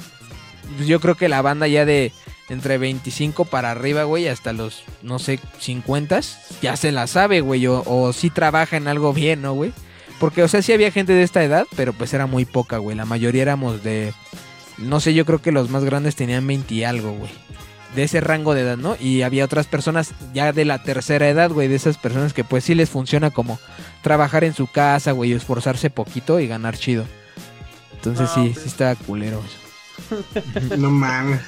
[0.76, 2.12] Pues yo creo que la banda ya de
[2.48, 6.20] entre 25 para arriba, güey, hasta los, no sé, 50,
[6.62, 9.72] ya se la sabe, güey, o, o sí trabaja en algo bien, ¿no, güey?
[10.18, 12.96] Porque, o sea, sí había gente de esta edad, pero pues era muy poca, güey.
[12.96, 14.14] La mayoría éramos de,
[14.78, 17.30] no sé, yo creo que los más grandes tenían 20 y algo, güey.
[17.94, 18.96] De ese rango de edad, ¿no?
[18.98, 22.64] Y había otras personas ya de la tercera edad, güey, de esas personas que pues
[22.64, 23.58] sí les funciona como
[24.02, 27.04] trabajar en su casa, güey, esforzarse poquito y ganar chido.
[27.94, 30.76] Entonces sí, sí estaba culero eso.
[30.76, 31.40] No mames.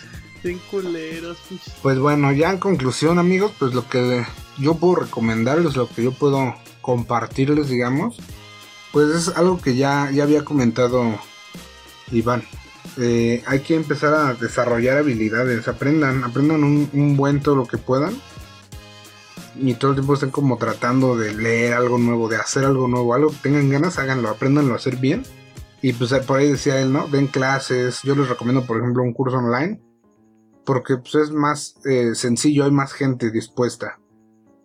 [0.71, 1.39] Culeros.
[1.83, 4.25] Pues bueno, ya en conclusión, amigos, pues lo que
[4.59, 8.17] yo puedo recomendarles, lo que yo puedo compartirles, digamos,
[8.93, 11.19] pues es algo que ya, ya había comentado
[12.13, 12.43] Iván.
[12.97, 17.79] Eh, hay que empezar a desarrollar habilidades, aprendan, aprendan un, un buen todo lo que
[17.79, 18.21] puedan.
[19.61, 23.13] Y todo el tiempo estén como tratando de leer algo nuevo, de hacer algo nuevo,
[23.13, 25.25] algo que tengan ganas, háganlo, apréndanlo a hacer bien.
[25.83, 27.09] Y pues por ahí decía él, ¿no?
[27.09, 28.03] Den clases.
[28.03, 29.81] Yo les recomiendo, por ejemplo, un curso online
[30.69, 34.01] porque pues, es más eh, sencillo, hay más gente dispuesta.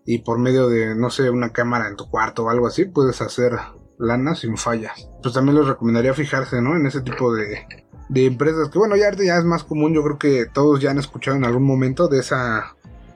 [0.06, 3.22] Y por medio de, no sé, una cámara en tu cuarto o algo así, puedes
[3.22, 3.54] hacer
[3.98, 5.08] lana sin fallas.
[5.22, 6.76] Pues también les recomendaría fijarse, ¿no?
[6.76, 7.66] En ese tipo de,
[8.10, 9.94] de empresas que, bueno, ya ya es más común.
[9.94, 12.76] Yo creo que todos ya han escuchado en algún momento de esa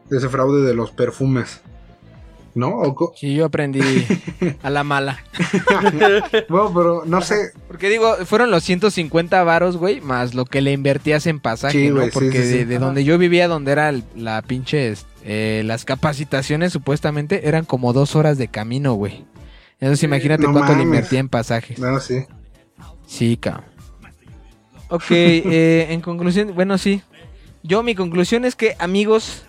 [0.09, 1.59] de ese fraude de los perfumes.
[2.58, 2.70] ¿No?
[2.70, 3.80] O Sí, yo aprendí
[4.64, 5.24] a la mala.
[6.49, 7.51] bueno, pero no sé.
[7.68, 11.89] Porque digo, fueron los 150 varos, güey, más lo que le invertías en pasaje, Sí,
[11.91, 12.01] ¿no?
[12.12, 12.64] Porque sí, sí.
[12.66, 14.91] de, donde yo vivía, donde era la pinche,
[15.24, 19.24] eh, las capacitaciones supuestamente, eran como dos horas de camino, güey.
[19.80, 21.78] Entonces imagínate no cuánto le invertía en pasajes.
[21.78, 22.26] No, sí.
[23.05, 23.66] Sí, cabrón.
[24.89, 27.03] Ok, eh, en conclusión, bueno, sí.
[27.62, 29.43] Yo mi conclusión es que, amigos,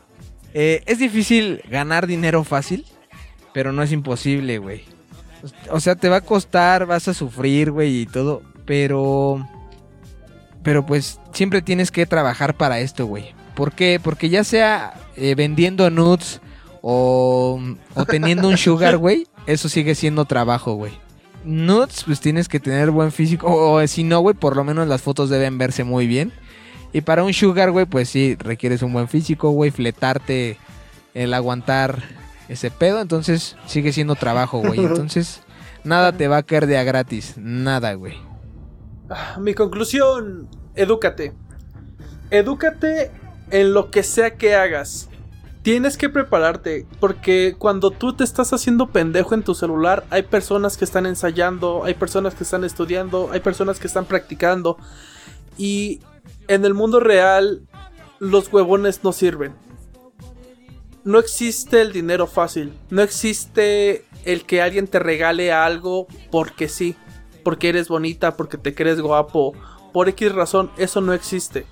[0.53, 2.85] eh, es difícil ganar dinero fácil,
[3.59, 4.85] pero no es imposible, güey.
[5.73, 9.45] O sea, te va a costar, vas a sufrir, güey, y todo, pero...
[10.63, 13.35] Pero pues siempre tienes que trabajar para esto, güey.
[13.57, 13.99] ¿Por qué?
[14.01, 16.41] Porque ya sea eh, vendiendo nudes
[16.83, 17.61] o,
[17.97, 20.93] o teniendo un sugar, güey, eso sigue siendo trabajo, güey.
[21.43, 23.49] Nudes, pues tienes que tener buen físico.
[23.49, 26.31] O, o si no, güey, por lo menos las fotos deben verse muy bien.
[26.93, 30.59] Y para un sugar, güey, pues sí, requieres un buen físico, güey, fletarte,
[31.13, 33.01] el aguantar ese pedo.
[33.01, 34.80] Entonces sigue siendo trabajo, güey.
[34.84, 35.42] Entonces,
[35.84, 37.34] nada te va a caer de a gratis.
[37.36, 38.16] Nada, güey.
[39.11, 41.32] Ah, Mi conclusión, edúcate.
[42.30, 43.11] Edúcate
[43.51, 45.09] en lo que sea que hagas.
[45.62, 50.76] Tienes que prepararte, porque cuando tú te estás haciendo pendejo en tu celular, hay personas
[50.76, 54.78] que están ensayando, hay personas que están estudiando, hay personas que están practicando.
[55.59, 56.01] Y
[56.46, 57.62] en el mundo real,
[58.18, 59.55] los huevones no sirven.
[61.09, 62.75] No existe el dinero fácil.
[62.91, 66.97] No existe el que alguien te regale algo porque sí
[67.49, 69.55] porque eres bonita, porque te crees guapo,
[69.95, 71.65] por X razón, eso no existe.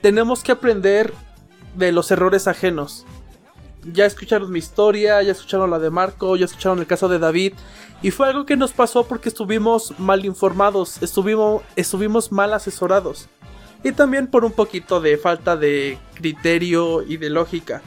[0.00, 1.12] Tenemos que aprender
[1.74, 3.04] de los errores ajenos.
[3.92, 7.52] Ya escucharon mi historia, ya escucharon la de Marco, ya escucharon el caso de David.
[8.00, 13.28] Y fue algo que nos pasó porque estuvimos mal informados, estuvimos, estuvimos mal asesorados.
[13.82, 17.82] Y también por un poquito de falta de criterio y de lógica.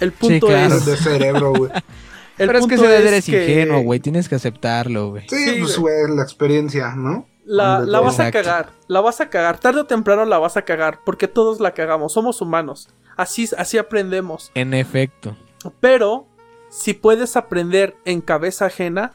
[0.00, 0.76] El punto claro.
[0.76, 0.86] es...
[0.86, 1.70] de cerebro, güey.
[2.38, 4.00] el Pero es que ese eres que- ingenuo, güey.
[4.00, 5.28] Tienes que aceptarlo, güey.
[5.28, 5.94] Sí, Sí, pues, güey.
[6.14, 7.26] la experiencia, ¿no?
[7.44, 11.00] La, vas a cagar, la vas a cagar, tarde o temprano la vas a cagar,
[11.04, 14.52] porque todos la cagamos, somos humanos, así, así aprendemos.
[14.54, 15.36] En efecto.
[15.80, 16.28] Pero,
[16.70, 19.14] si puedes aprender en cabeza ajena,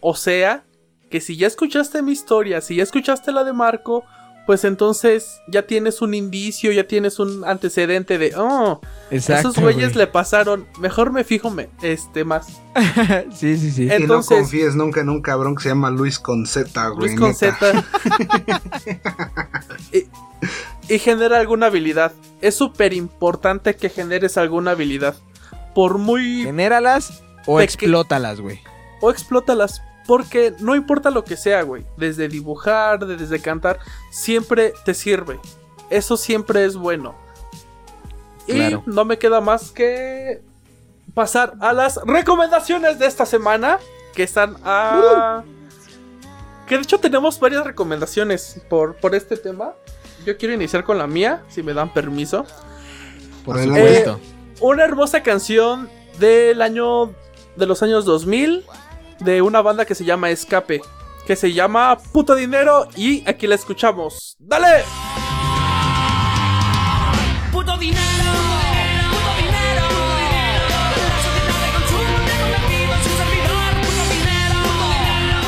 [0.00, 0.64] o sea,
[1.10, 4.04] que si ya escuchaste mi historia, si ya escuchaste la de Marco,
[4.46, 8.80] pues entonces ya tienes un indicio, ya tienes un antecedente de, oh,
[9.10, 9.48] Exacto.
[9.50, 9.98] esos güeyes güey.
[9.98, 12.46] le pasaron, mejor me fijo me, este más.
[13.34, 13.84] Sí, sí, sí.
[13.84, 16.88] Eh, y Entonces- no confíes nunca en un cabrón que se llama Luis con Z,
[16.88, 17.16] güey.
[17.16, 17.54] Luis con neta.
[17.54, 17.84] Z.
[19.92, 22.12] y, y genera alguna habilidad.
[22.40, 25.16] Es súper importante que generes alguna habilidad.
[25.74, 26.42] Por muy...
[26.44, 28.60] Genéralas o explótalas, güey.
[29.00, 29.82] O explótalas.
[30.06, 31.84] Porque no importa lo que sea, güey.
[31.96, 33.78] Desde dibujar, de- desde cantar,
[34.10, 35.40] siempre te sirve.
[35.90, 37.14] Eso siempre es bueno.
[38.46, 38.82] Claro.
[38.86, 40.42] Y no me queda más que
[41.14, 43.78] pasar a las recomendaciones de esta semana.
[44.14, 45.42] Que están a...
[46.68, 49.72] Que de hecho tenemos varias recomendaciones por, por este tema.
[50.24, 52.46] Yo quiero iniciar con la mía, si me dan permiso.
[53.44, 53.80] Por Adelante.
[54.04, 54.20] supuesto.
[54.60, 55.88] Una hermosa canción
[56.18, 57.12] del año
[57.56, 58.64] de los años 2000
[59.20, 60.80] de una banda que se llama Escape,
[61.26, 64.36] que se llama Puto Dinero y aquí la escuchamos.
[64.38, 64.84] ¡Dale!
[67.52, 68.00] Puto dinero.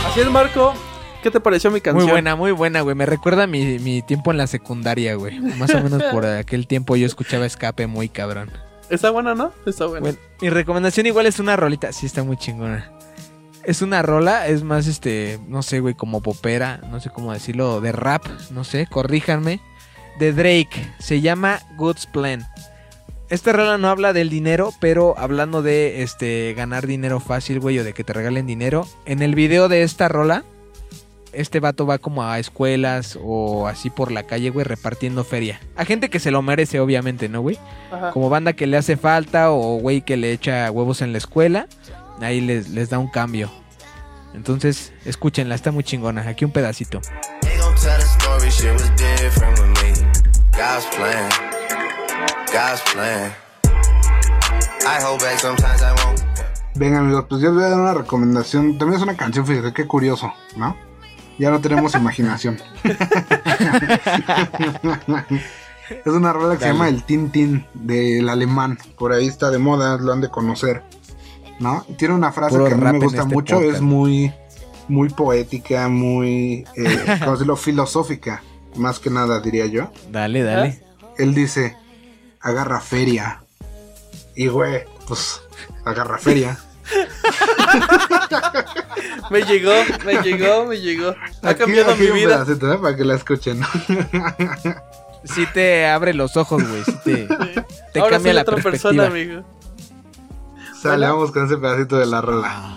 [0.07, 0.73] Así es, Marco.
[1.23, 2.05] ¿Qué te pareció mi canción?
[2.05, 2.95] Muy buena, muy buena, güey.
[2.95, 5.41] Me recuerda mi, mi tiempo en la secundaria, güey.
[5.41, 8.51] Más o menos por aquel tiempo yo escuchaba escape muy cabrón.
[8.89, 9.53] Está buena, ¿no?
[9.67, 10.01] Está buena.
[10.03, 11.93] Bueno, mi recomendación igual es una rolita.
[11.93, 12.96] Sí, está muy chingona.
[13.67, 17.81] Es una rola, es más, este, no sé, güey, como popera, no sé cómo decirlo,
[17.81, 19.61] de rap, no sé, corríjanme.
[20.21, 22.47] De Drake, se llama Goods Plan.
[23.29, 27.83] Esta rola no habla del dinero, pero hablando de, este, ganar dinero fácil, güey, o
[27.83, 28.87] de que te regalen dinero.
[29.05, 30.45] En el video de esta rola,
[31.33, 35.59] este vato va como a escuelas o así por la calle, güey, repartiendo feria.
[35.75, 37.59] A gente que se lo merece, obviamente, ¿no, güey?
[37.91, 38.13] Ajá.
[38.13, 41.67] como banda que le hace falta o güey que le echa huevos en la escuela,
[42.21, 43.51] ahí les, les da un cambio.
[44.35, 46.23] Entonces, escúchenla, está muy chingona.
[46.29, 47.01] Aquí un pedacito.
[56.75, 58.77] Venga, amigos, pues yo les voy a dar una recomendación.
[58.79, 60.77] También es una canción, fíjate, qué curioso, ¿no?
[61.39, 62.59] Ya no tenemos imaginación.
[65.89, 68.79] es una rola que se llama El Tin Tin del alemán.
[68.99, 70.83] Por ahí está de moda, lo han de conocer.
[71.59, 71.85] ¿No?
[71.99, 73.77] Tiene una frase Puro que a mí me gusta este mucho, podcast.
[73.77, 74.33] es muy,
[74.89, 77.57] muy poética, muy, eh, ¿cómo decirlo?
[77.57, 78.43] Filosófica,
[78.75, 79.91] más que nada, diría yo.
[80.11, 80.83] Dale, dale.
[81.19, 81.77] Él dice,
[82.41, 83.43] agarra feria.
[84.35, 85.41] Y güey, pues,
[85.85, 86.59] agarra feria.
[89.31, 89.73] Me llegó,
[90.05, 91.15] me llegó, me llegó.
[91.43, 92.45] Ha Aquí- cambiado aquí mi vida.
[92.45, 92.79] pedacito, ¿eh?
[92.79, 93.61] Para que la escuchen.
[95.25, 96.85] Sí te abre los ojos, güey.
[96.85, 97.27] Sí te,
[97.93, 98.91] te Ahora cambia soy la otra perspectiva.
[98.91, 99.45] persona, amigo.
[100.81, 102.77] Sale, vamos con ese pedacito de la rola.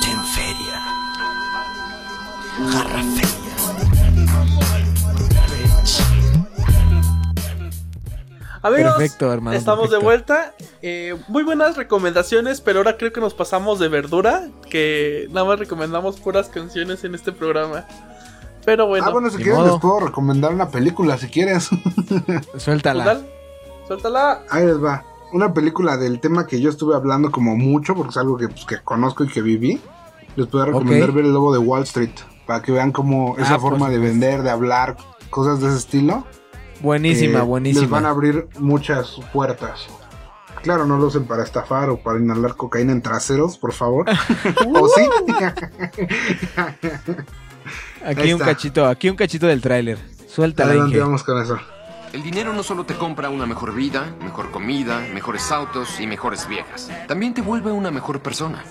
[0.00, 0.80] Ten feria.
[2.70, 3.32] Jarra feria.
[8.62, 10.54] Amigos, Perfecto, hermano, estamos de vuelta.
[10.80, 15.58] Eh, muy buenas recomendaciones, pero ahora creo que nos pasamos de verdura, que nada más
[15.58, 17.84] recomendamos puras canciones en este programa.
[18.64, 19.72] Pero bueno, ah, bueno, si modo.
[19.72, 21.68] les puedo recomendar una película, si quieres.
[22.56, 23.20] Suéltala.
[23.88, 24.42] suéltala.
[24.48, 25.04] Ahí les va.
[25.32, 28.64] Una película del tema que yo estuve hablando como mucho, porque es algo que, pues,
[28.66, 29.80] que conozco y que viví.
[30.36, 32.10] Les puedo recomendar ver El Lobo de Wall Street,
[32.46, 34.96] para que vean cómo esa Ah, forma de vender, de hablar,
[35.30, 36.24] cosas de ese estilo.
[36.80, 37.82] Buenísima, eh, buenísima.
[37.82, 39.86] Les van a abrir muchas puertas.
[40.62, 44.06] Claro, no lo usen para estafar o para inhalar cocaína en traseros, por favor.
[44.66, 45.02] ¿O sí?
[48.04, 48.44] Aquí Ahí un está.
[48.54, 49.98] cachito, aquí un cachito del tráiler.
[50.28, 51.58] Suéltala, Adelante, vamos con eso.
[52.12, 56.46] El dinero no solo te compra una mejor vida, mejor comida, mejores autos y mejores
[56.46, 56.90] viejas.
[57.08, 58.62] También te vuelve una mejor persona.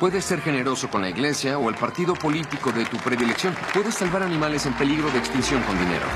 [0.00, 3.54] Puedes ser generoso con la iglesia o el partido político de tu predilección.
[3.72, 6.06] Puedes salvar animales en peligro de extinción con dinero.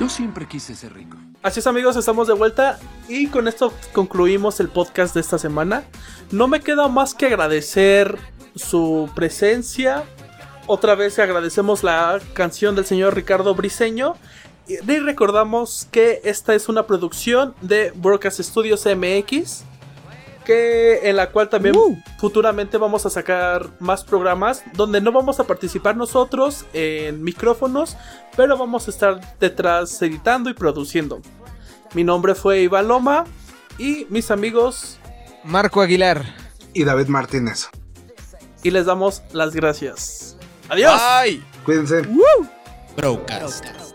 [0.00, 1.18] Yo siempre quise ser rico.
[1.42, 5.84] Así es amigos, estamos de vuelta y con esto concluimos el podcast de esta semana.
[6.30, 8.18] No me queda más que agradecer
[8.54, 10.04] su presencia.
[10.70, 14.16] Otra vez agradecemos la canción del señor Ricardo Briseño.
[14.66, 19.64] Y recordamos que esta es una producción de Broadcast Studios MX.
[20.44, 21.74] Que en la cual también
[22.18, 27.96] futuramente vamos a sacar más programas donde no vamos a participar nosotros en micrófonos,
[28.36, 31.20] pero vamos a estar detrás editando y produciendo.
[31.94, 33.24] Mi nombre fue Iván Loma
[33.78, 34.98] y mis amigos
[35.44, 36.24] Marco Aguilar.
[36.74, 37.68] Y David Martínez.
[38.62, 40.37] y les damos las gracias.
[40.68, 41.00] Adiós.
[41.00, 41.42] ¡Ay!
[41.64, 42.02] Cuídense.
[42.96, 43.87] Broadcast.